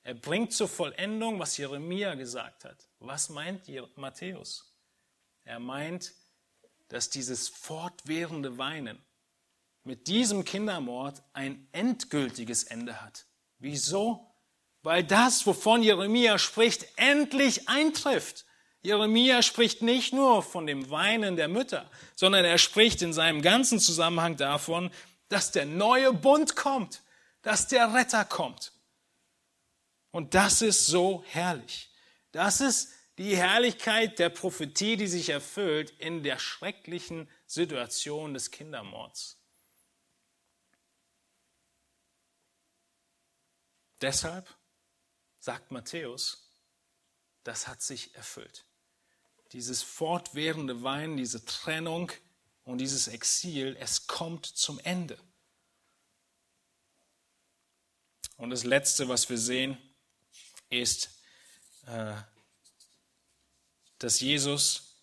[0.08, 2.88] er bringt zur Vollendung, was Jeremia gesagt hat.
[3.00, 3.68] Was meint
[3.98, 4.74] Matthäus?
[5.44, 6.14] Er meint,
[6.88, 9.04] dass dieses fortwährende Weinen
[9.88, 13.26] mit diesem Kindermord ein endgültiges Ende hat.
[13.58, 14.28] Wieso?
[14.84, 18.46] Weil das, wovon Jeremia spricht, endlich eintrifft.
[18.82, 23.80] Jeremia spricht nicht nur von dem Weinen der Mütter, sondern er spricht in seinem ganzen
[23.80, 24.92] Zusammenhang davon,
[25.30, 27.02] dass der neue Bund kommt,
[27.42, 28.74] dass der Retter kommt.
[30.12, 31.90] Und das ist so herrlich.
[32.34, 39.38] Das ist die Herrlichkeit der Prophetie, die sich erfüllt in der schrecklichen Situation des Kindermords.
[44.02, 44.54] Deshalb
[45.40, 46.52] sagt Matthäus,
[47.44, 48.66] das hat sich erfüllt.
[49.54, 52.12] Dieses fortwährende Weinen, diese Trennung
[52.64, 55.18] und dieses Exil, es kommt zum Ende.
[58.36, 59.78] Und das Letzte, was wir sehen,
[60.70, 61.10] ist,
[61.88, 62.16] äh,
[64.00, 64.98] dass Jesus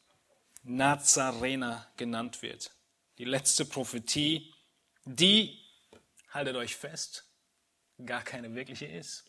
[0.62, 2.70] Nazarener genannt wird.
[3.18, 4.54] Die letzte Prophetie,
[5.04, 5.60] die,
[6.30, 7.24] haltet euch fest,
[8.04, 9.24] gar keine wirkliche ist.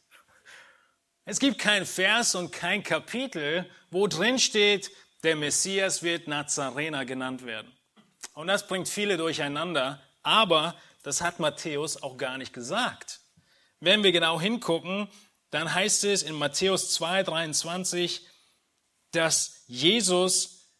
[1.25, 4.91] Es gibt kein Vers und kein Kapitel, wo drin steht,
[5.23, 7.75] der Messias wird Nazarener genannt werden.
[8.33, 13.21] Und das bringt viele durcheinander, aber das hat Matthäus auch gar nicht gesagt.
[13.79, 15.09] Wenn wir genau hingucken,
[15.49, 18.27] dann heißt es in Matthäus 2, 23,
[19.11, 20.71] dass Jesus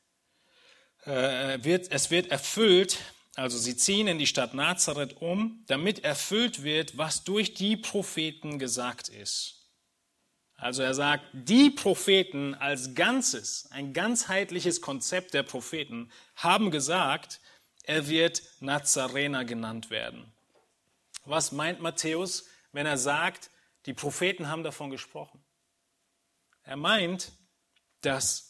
[1.06, 2.98] äh, wird, es wird erfüllt,
[3.36, 8.60] also sie ziehen in die Stadt Nazareth um, damit erfüllt wird, was durch die Propheten
[8.60, 9.66] gesagt ist.
[10.56, 17.42] Also er sagt, die Propheten als Ganzes, ein ganzheitliches Konzept der Propheten, haben gesagt,
[17.84, 20.32] er wird Nazarener genannt werden.
[21.26, 23.52] Was meint Matthäus, wenn er sagt,
[23.86, 25.44] die Propheten haben davon gesprochen?
[26.64, 27.34] Er meint,
[28.02, 28.45] dass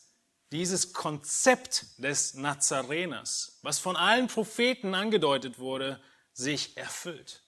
[0.55, 6.01] dieses Konzept des Nazareners, was von allen Propheten angedeutet wurde,
[6.31, 7.43] sich erfüllt.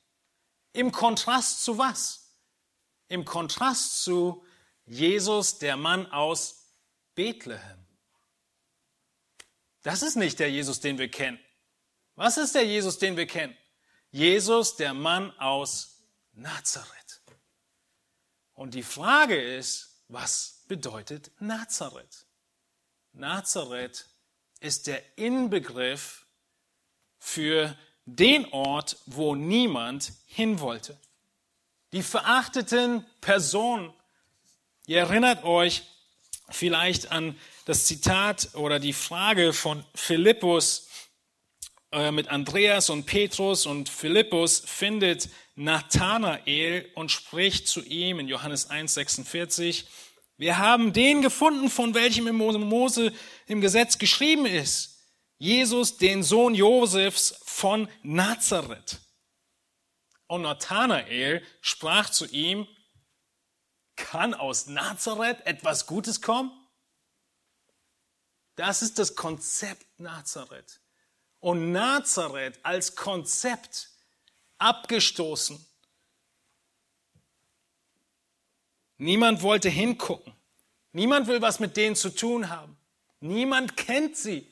[0.74, 2.36] Im Kontrast zu was?
[3.08, 4.44] Im Kontrast zu
[4.86, 6.74] Jesus, der Mann aus
[7.16, 7.86] Bethlehem.
[9.84, 11.40] Das ist nicht der Jesus, den wir kennen.
[12.16, 13.56] Was ist der Jesus, den wir kennen?
[14.12, 16.02] Jesus, der Mann aus
[16.34, 17.22] Nazareth.
[18.54, 22.27] Und die Frage ist, was bedeutet Nazareth?
[23.18, 24.06] Nazareth
[24.60, 26.26] ist der Inbegriff
[27.20, 30.98] für den Ort, wo niemand hin wollte.
[31.92, 33.94] Die verachteten Personen.
[34.86, 35.84] Ihr erinnert euch
[36.50, 40.88] vielleicht an das Zitat oder die Frage von Philippus
[41.92, 43.66] äh, mit Andreas und Petrus.
[43.66, 49.86] Und Philippus findet Nathanael und spricht zu ihm in Johannes 1,46,
[50.38, 53.12] wir haben den gefunden, von welchem im Mose
[53.48, 54.98] im Gesetz geschrieben ist.
[55.40, 59.00] Jesus, den Sohn Josefs von Nazareth.
[60.28, 62.68] Und Nathanael sprach zu ihm,
[63.96, 66.52] kann aus Nazareth etwas Gutes kommen?
[68.56, 70.82] Das ist das Konzept Nazareth.
[71.40, 73.90] Und Nazareth als Konzept
[74.58, 75.67] abgestoßen.
[78.98, 80.34] Niemand wollte hingucken.
[80.92, 82.78] Niemand will was mit denen zu tun haben.
[83.20, 84.48] Niemand kennt sie.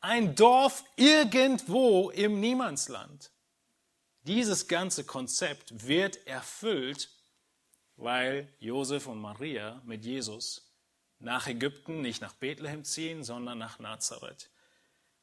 [0.00, 3.30] Ein Dorf irgendwo im Niemandsland.
[4.22, 7.08] Dieses ganze Konzept wird erfüllt
[7.96, 10.72] weil Josef und Maria mit Jesus
[11.18, 14.50] nach Ägypten, nicht nach Bethlehem ziehen, sondern nach Nazareth.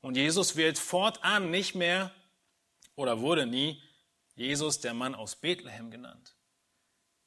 [0.02, 2.12] Und Jesus wird fortan nicht mehr
[2.96, 3.82] oder wurde nie
[4.36, 6.36] Jesus, der Mann aus Bethlehem genannt,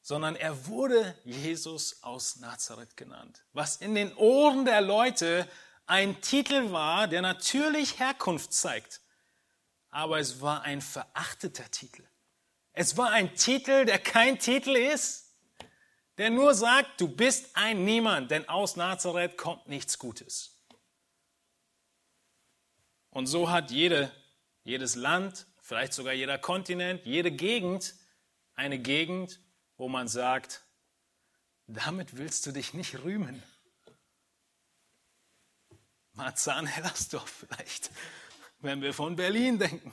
[0.03, 5.49] sondern er wurde Jesus aus Nazareth genannt, was in den Ohren der Leute
[5.87, 9.01] ein Titel war, der natürlich Herkunft zeigt,
[9.91, 12.05] aber es war ein verachteter Titel.
[12.73, 15.23] Es war ein Titel, der kein Titel ist
[16.19, 20.59] der nur sagt, du bist ein Niemand, denn aus Nazareth kommt nichts Gutes.
[23.11, 24.13] Und so hat jede,
[24.63, 27.95] jedes Land, vielleicht sogar jeder Kontinent, jede Gegend
[28.55, 29.41] eine Gegend,
[29.83, 30.65] wo man sagt,
[31.67, 33.43] damit willst du dich nicht rühmen.
[36.13, 37.91] Marzahn-Hellersdorf vielleicht,
[38.61, 39.93] wenn wir von Berlin denken.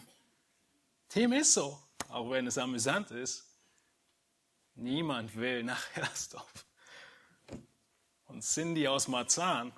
[1.16, 3.48] Dem ist so, auch wenn es amüsant ist.
[4.76, 6.68] Niemand will nach Hellersdorf.
[8.26, 9.74] Und Cindy aus Marzahn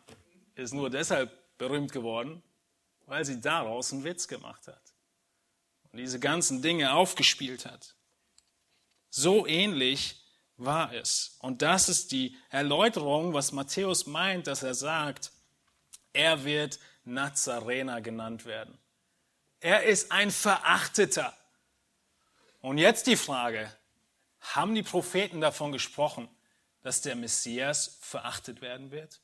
[0.56, 2.44] ist nur deshalb berühmt geworden,
[3.06, 4.94] weil sie daraus einen Witz gemacht hat
[5.84, 7.96] und diese ganzen Dinge aufgespielt hat.
[9.12, 10.16] So ähnlich
[10.58, 11.36] war es.
[11.40, 15.32] Und das ist die Erläuterung, was Matthäus meint, dass er sagt,
[16.14, 18.78] er wird Nazarener genannt werden.
[19.60, 21.36] Er ist ein Verachteter.
[22.62, 23.72] Und jetzt die Frage,
[24.40, 26.30] haben die Propheten davon gesprochen,
[26.82, 29.20] dass der Messias verachtet werden wird?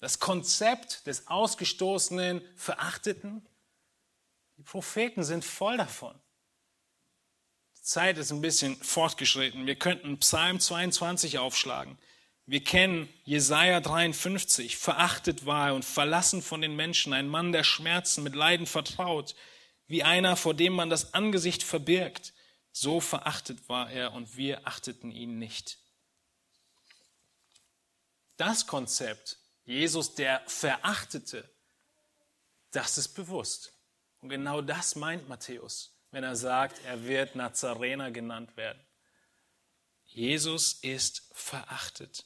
[0.00, 3.46] Das Konzept des ausgestoßenen Verachteten?
[4.56, 6.18] Die Propheten sind voll davon.
[7.82, 9.66] Zeit ist ein bisschen fortgeschritten.
[9.66, 11.98] Wir könnten Psalm 22 aufschlagen.
[12.46, 14.76] Wir kennen Jesaja 53.
[14.76, 19.34] Verachtet war er und verlassen von den Menschen, ein Mann der Schmerzen, mit Leiden vertraut,
[19.88, 22.32] wie einer, vor dem man das Angesicht verbirgt.
[22.70, 25.78] So verachtet war er und wir achteten ihn nicht.
[28.36, 31.50] Das Konzept, Jesus der Verachtete,
[32.70, 33.72] das ist bewusst.
[34.20, 35.91] Und genau das meint Matthäus.
[36.12, 38.80] Wenn er sagt, er wird Nazarener genannt werden.
[40.04, 42.24] Jesus ist verachtet.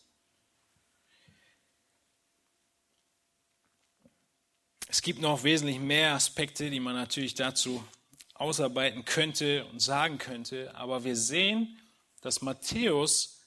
[4.89, 7.87] Es gibt noch wesentlich mehr Aspekte, die man natürlich dazu
[8.35, 11.79] ausarbeiten könnte und sagen könnte, aber wir sehen,
[12.21, 13.41] dass Matthäus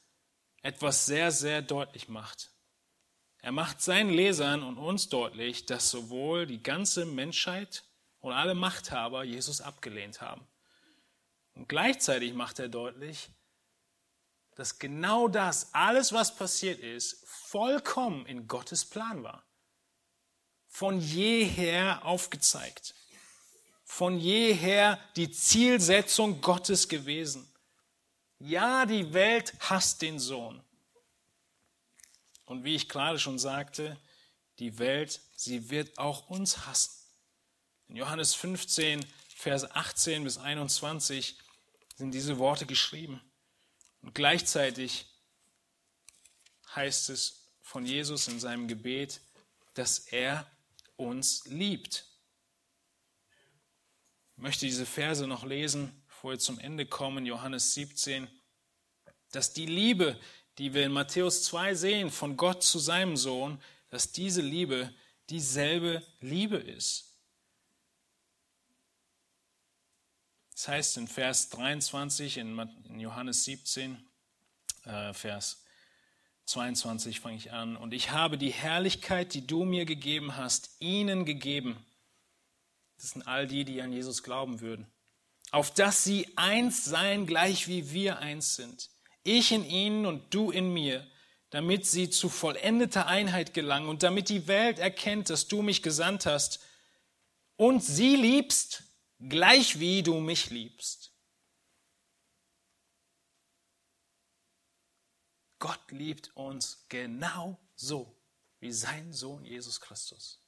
[0.62, 2.52] etwas sehr, sehr deutlich macht.
[3.42, 7.84] Er macht seinen Lesern und uns deutlich, dass sowohl die ganze Menschheit
[8.20, 10.48] und alle Machthaber Jesus abgelehnt haben.
[11.54, 13.30] Und gleichzeitig macht er deutlich,
[14.56, 19.44] dass genau das, alles was passiert ist, vollkommen in Gottes Plan war
[20.70, 22.94] von jeher aufgezeigt.
[23.84, 27.52] Von jeher die Zielsetzung Gottes gewesen.
[28.38, 30.64] Ja, die Welt hasst den Sohn.
[32.46, 34.00] Und wie ich gerade schon sagte,
[34.60, 36.99] die Welt, sie wird auch uns hassen.
[37.90, 39.04] In Johannes 15,
[39.36, 41.36] Vers 18 bis 21
[41.96, 43.20] sind diese Worte geschrieben.
[44.02, 45.08] Und gleichzeitig
[46.76, 49.22] heißt es von Jesus in seinem Gebet,
[49.74, 50.46] dass er
[50.98, 52.06] uns liebt.
[54.36, 58.28] Ich möchte diese Verse noch lesen, bevor wir zum Ende kommen, Johannes 17,
[59.32, 60.20] dass die Liebe,
[60.60, 64.94] die wir in Matthäus 2 sehen, von Gott zu seinem Sohn, dass diese Liebe
[65.30, 67.09] dieselbe Liebe ist.
[70.60, 73.98] Das heißt in Vers 23 in Johannes 17,
[74.84, 75.64] äh, Vers
[76.48, 77.78] 22 fange ich an.
[77.78, 81.78] Und ich habe die Herrlichkeit, die du mir gegeben hast, ihnen gegeben.
[82.98, 84.86] Das sind all die, die an Jesus glauben würden.
[85.52, 88.90] Auf dass sie eins seien, gleich wie wir eins sind.
[89.24, 91.08] Ich in ihnen und du in mir,
[91.52, 96.26] damit sie zu vollendeter Einheit gelangen und damit die Welt erkennt, dass du mich gesandt
[96.26, 96.60] hast
[97.56, 98.89] und sie liebst,
[99.20, 101.12] gleich wie du mich liebst.
[105.60, 108.16] Gott liebt uns genau so
[108.62, 110.42] wie sein Sohn Jesus Christus.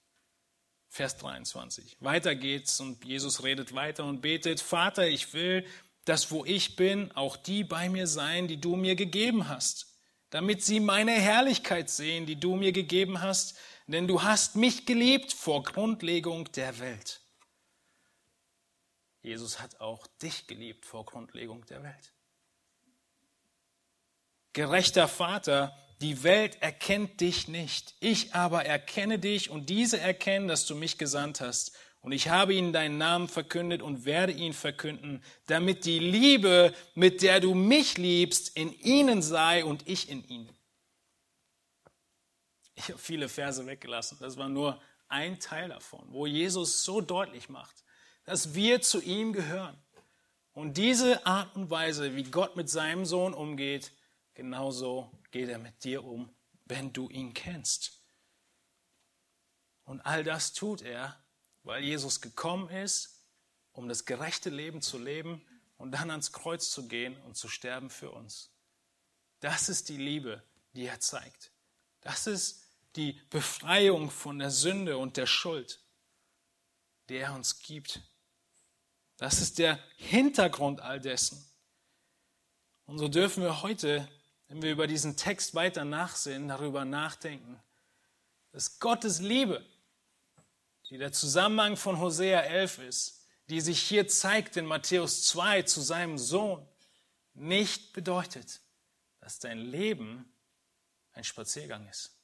[0.88, 1.98] Vers 23.
[2.00, 5.66] Weiter geht's und Jesus redet weiter und betet, Vater, ich will,
[6.06, 9.98] dass wo ich bin, auch die bei mir sein, die du mir gegeben hast,
[10.30, 13.58] damit sie meine Herrlichkeit sehen, die du mir gegeben hast,
[13.88, 17.21] denn du hast mich geliebt vor Grundlegung der Welt.
[19.22, 22.14] Jesus hat auch dich geliebt vor Grundlegung der Welt
[24.54, 30.66] gerechter Vater, die Welt erkennt dich nicht, ich aber erkenne dich und diese erkennen, dass
[30.66, 31.74] du mich gesandt hast.
[32.02, 37.22] Und ich habe ihnen deinen Namen verkündet und werde ihn verkünden, damit die Liebe, mit
[37.22, 40.50] der du mich liebst, in ihnen sei und ich in ihnen.
[42.74, 44.18] Ich habe viele Verse weggelassen.
[44.20, 47.84] Das war nur ein Teil davon, wo Jesus so deutlich macht,
[48.26, 49.78] dass wir zu ihm gehören.
[50.54, 53.92] Und diese Art und Weise, wie Gott mit seinem Sohn umgeht,
[54.34, 56.30] genauso geht er mit dir um,
[56.66, 58.02] wenn du ihn kennst.
[59.86, 61.22] Und all das tut er,
[61.64, 63.26] weil Jesus gekommen ist,
[63.74, 65.46] um das gerechte Leben zu leben
[65.78, 68.52] und dann ans Kreuz zu gehen und zu sterben für uns.
[69.40, 70.44] Das ist die Liebe,
[70.74, 71.52] die er zeigt.
[72.02, 72.64] Das ist
[72.96, 75.84] die Befreiung von der Sünde und der Schuld,
[77.10, 78.02] die er uns gibt.
[79.22, 81.46] Das ist der Hintergrund all dessen.
[82.86, 84.10] Und so dürfen wir heute
[84.52, 87.58] wenn wir über diesen Text weiter nachsehen, darüber nachdenken,
[88.52, 89.66] dass Gottes Liebe,
[90.90, 95.80] die der Zusammenhang von Hosea 11 ist, die sich hier zeigt in Matthäus 2 zu
[95.80, 96.68] seinem Sohn,
[97.34, 98.60] nicht bedeutet,
[99.22, 100.30] dass dein Leben
[101.14, 102.20] ein Spaziergang ist,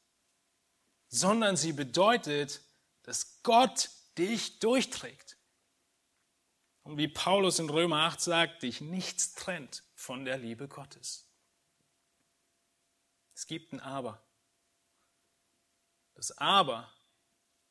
[1.07, 2.60] sondern sie bedeutet,
[3.03, 5.36] dass Gott dich durchträgt.
[6.88, 11.27] Und wie Paulus in Römer 8 sagt, dich nichts trennt von der Liebe Gottes.
[13.35, 14.26] Es gibt ein Aber.
[16.14, 16.89] Das Aber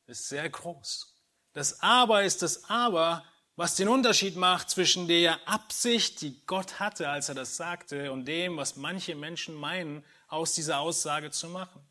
[0.05, 1.15] ist sehr groß.
[1.53, 3.25] Das Aber ist das Aber,
[3.55, 8.25] was den Unterschied macht zwischen der Absicht, die Gott hatte, als er das sagte, und
[8.25, 11.81] dem, was manche Menschen meinen, aus dieser Aussage zu machen.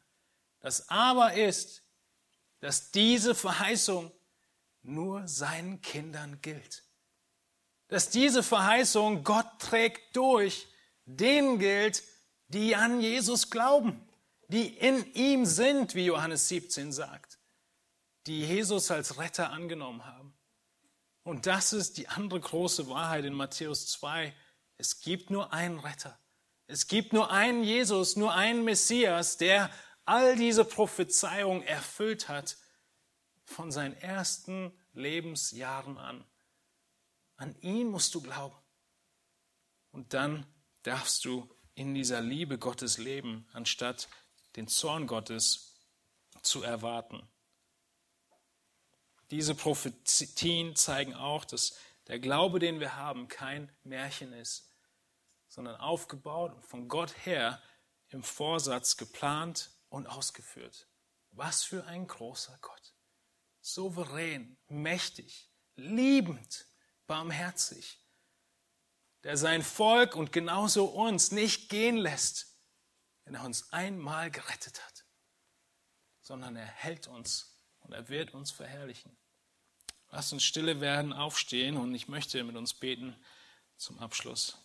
[0.60, 1.82] Das Aber ist,
[2.60, 4.12] dass diese Verheißung
[4.82, 6.85] nur seinen Kindern gilt.
[7.88, 10.66] Dass diese Verheißung Gott trägt durch,
[11.04, 12.02] denen gilt,
[12.48, 14.06] die an Jesus glauben,
[14.48, 17.38] die in ihm sind, wie Johannes 17 sagt,
[18.26, 20.34] die Jesus als Retter angenommen haben.
[21.22, 24.32] Und das ist die andere große Wahrheit in Matthäus 2.
[24.78, 26.18] Es gibt nur einen Retter.
[26.68, 29.70] Es gibt nur einen Jesus, nur einen Messias, der
[30.04, 32.56] all diese Prophezeiungen erfüllt hat
[33.44, 36.24] von seinen ersten Lebensjahren an.
[37.36, 38.56] An ihn musst du glauben.
[39.90, 40.46] Und dann
[40.82, 44.08] darfst du in dieser Liebe Gottes leben, anstatt
[44.56, 45.74] den Zorn Gottes
[46.42, 47.28] zu erwarten.
[49.30, 51.76] Diese Prophetien zeigen auch, dass
[52.06, 54.70] der Glaube, den wir haben, kein Märchen ist,
[55.48, 57.60] sondern aufgebaut und von Gott her
[58.08, 60.88] im Vorsatz geplant und ausgeführt.
[61.32, 62.94] Was für ein großer Gott.
[63.60, 66.65] Souverän, mächtig, liebend,
[67.06, 68.00] barmherzig,
[69.22, 72.46] der sein Volk und genauso uns nicht gehen lässt,
[73.24, 75.04] wenn er uns einmal gerettet hat,
[76.20, 79.16] sondern er hält uns und er wird uns verherrlichen.
[80.10, 83.16] Lasst uns stille werden, aufstehen und ich möchte mit uns beten
[83.76, 84.58] zum Abschluss.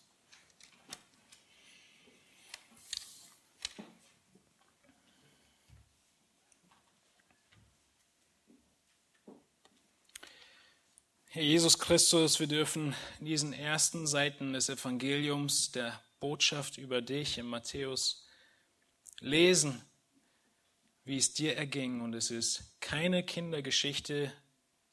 [11.33, 17.37] Herr Jesus Christus, wir dürfen in diesen ersten Seiten des Evangeliums der Botschaft über dich
[17.37, 18.25] in Matthäus
[19.21, 19.81] lesen,
[21.05, 22.01] wie es dir erging.
[22.01, 24.33] Und es ist keine Kindergeschichte,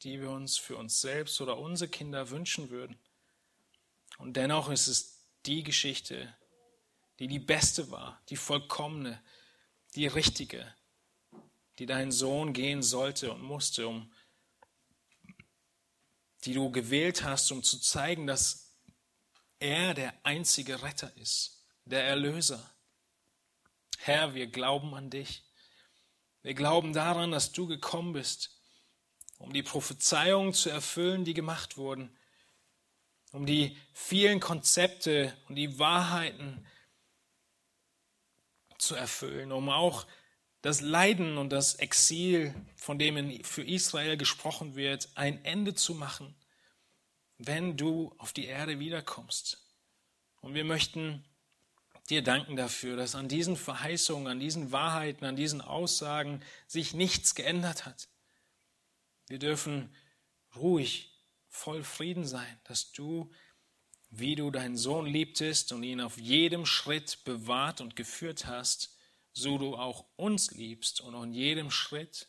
[0.05, 2.97] die wir uns für uns selbst oder unsere Kinder wünschen würden.
[4.19, 6.33] Und dennoch ist es die Geschichte,
[7.19, 9.21] die die beste war, die vollkommene,
[9.97, 10.73] die richtige,
[11.81, 14.13] die dein Sohn gehen sollte und musste, um
[16.45, 18.75] die du gewählt hast, um zu zeigen, dass
[19.59, 22.75] er der einzige Retter ist, der Erlöser.
[23.99, 25.45] Herr, wir glauben an dich.
[26.43, 28.59] Wir glauben daran, dass du gekommen bist,
[29.39, 32.17] um die Prophezeiungen zu erfüllen, die gemacht wurden,
[33.33, 36.67] um die vielen Konzepte und die Wahrheiten
[38.79, 40.07] zu erfüllen, um auch
[40.63, 46.35] das Leiden und das Exil, von dem für Israel gesprochen wird, ein Ende zu machen,
[47.39, 49.63] wenn du auf die Erde wiederkommst.
[50.41, 51.25] Und wir möchten
[52.11, 57.35] dir danken dafür, dass an diesen Verheißungen, an diesen Wahrheiten, an diesen Aussagen sich nichts
[57.35, 58.09] geändert hat.
[59.29, 59.95] Wir dürfen
[60.57, 61.13] ruhig,
[61.49, 63.31] voll Frieden sein, dass du,
[64.11, 68.98] wie du deinen Sohn liebtest und ihn auf jedem Schritt bewahrt und geführt hast,
[69.39, 72.29] so du auch uns liebst und in jedem Schritt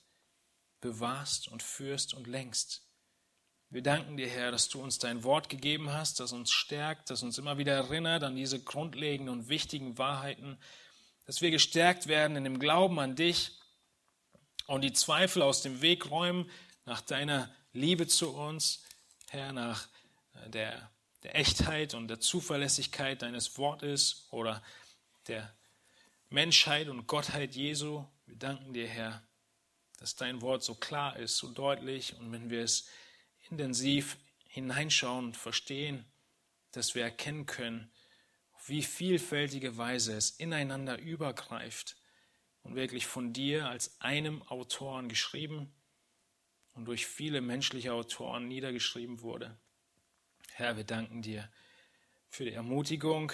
[0.81, 2.85] bewahrst und führst und lenkst.
[3.71, 7.21] Wir danken dir, Herr, dass du uns dein Wort gegeben hast, das uns stärkt, das
[7.21, 10.57] uns immer wieder erinnert an diese grundlegenden und wichtigen Wahrheiten,
[11.25, 13.51] dass wir gestärkt werden in dem Glauben an dich
[14.65, 16.49] und die Zweifel aus dem Weg räumen
[16.85, 18.83] nach deiner Liebe zu uns,
[19.29, 19.87] Herr, nach
[20.33, 20.89] äh, der,
[21.21, 24.63] der Echtheit und der Zuverlässigkeit deines Wortes oder
[25.27, 25.53] der
[26.31, 28.05] Menschheit und Gottheit Jesu.
[28.27, 29.27] Wir danken dir, Herr,
[29.97, 32.87] dass dein Wort so klar ist, so deutlich und wenn wir es
[33.49, 34.15] intensiv
[34.47, 36.05] hineinschauen und verstehen,
[36.71, 37.91] dass wir erkennen können,
[38.53, 41.97] auf wie vielfältige Weise es ineinander übergreift
[42.61, 45.73] und wirklich von dir als einem Autoren geschrieben
[46.75, 49.57] und durch viele menschliche Autoren niedergeschrieben wurde.
[50.53, 51.49] Herr, wir danken dir
[52.27, 53.31] für die Ermutigung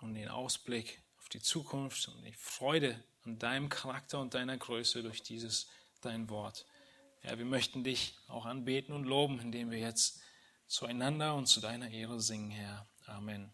[0.00, 1.02] und den Ausblick
[1.32, 5.68] die Zukunft und die Freude an deinem Charakter und deiner Größe durch dieses
[6.00, 6.66] dein Wort.
[7.22, 10.20] Ja, wir möchten dich auch anbeten und loben, indem wir jetzt
[10.66, 12.86] zueinander und zu deiner Ehre singen, Herr.
[13.06, 13.52] Amen.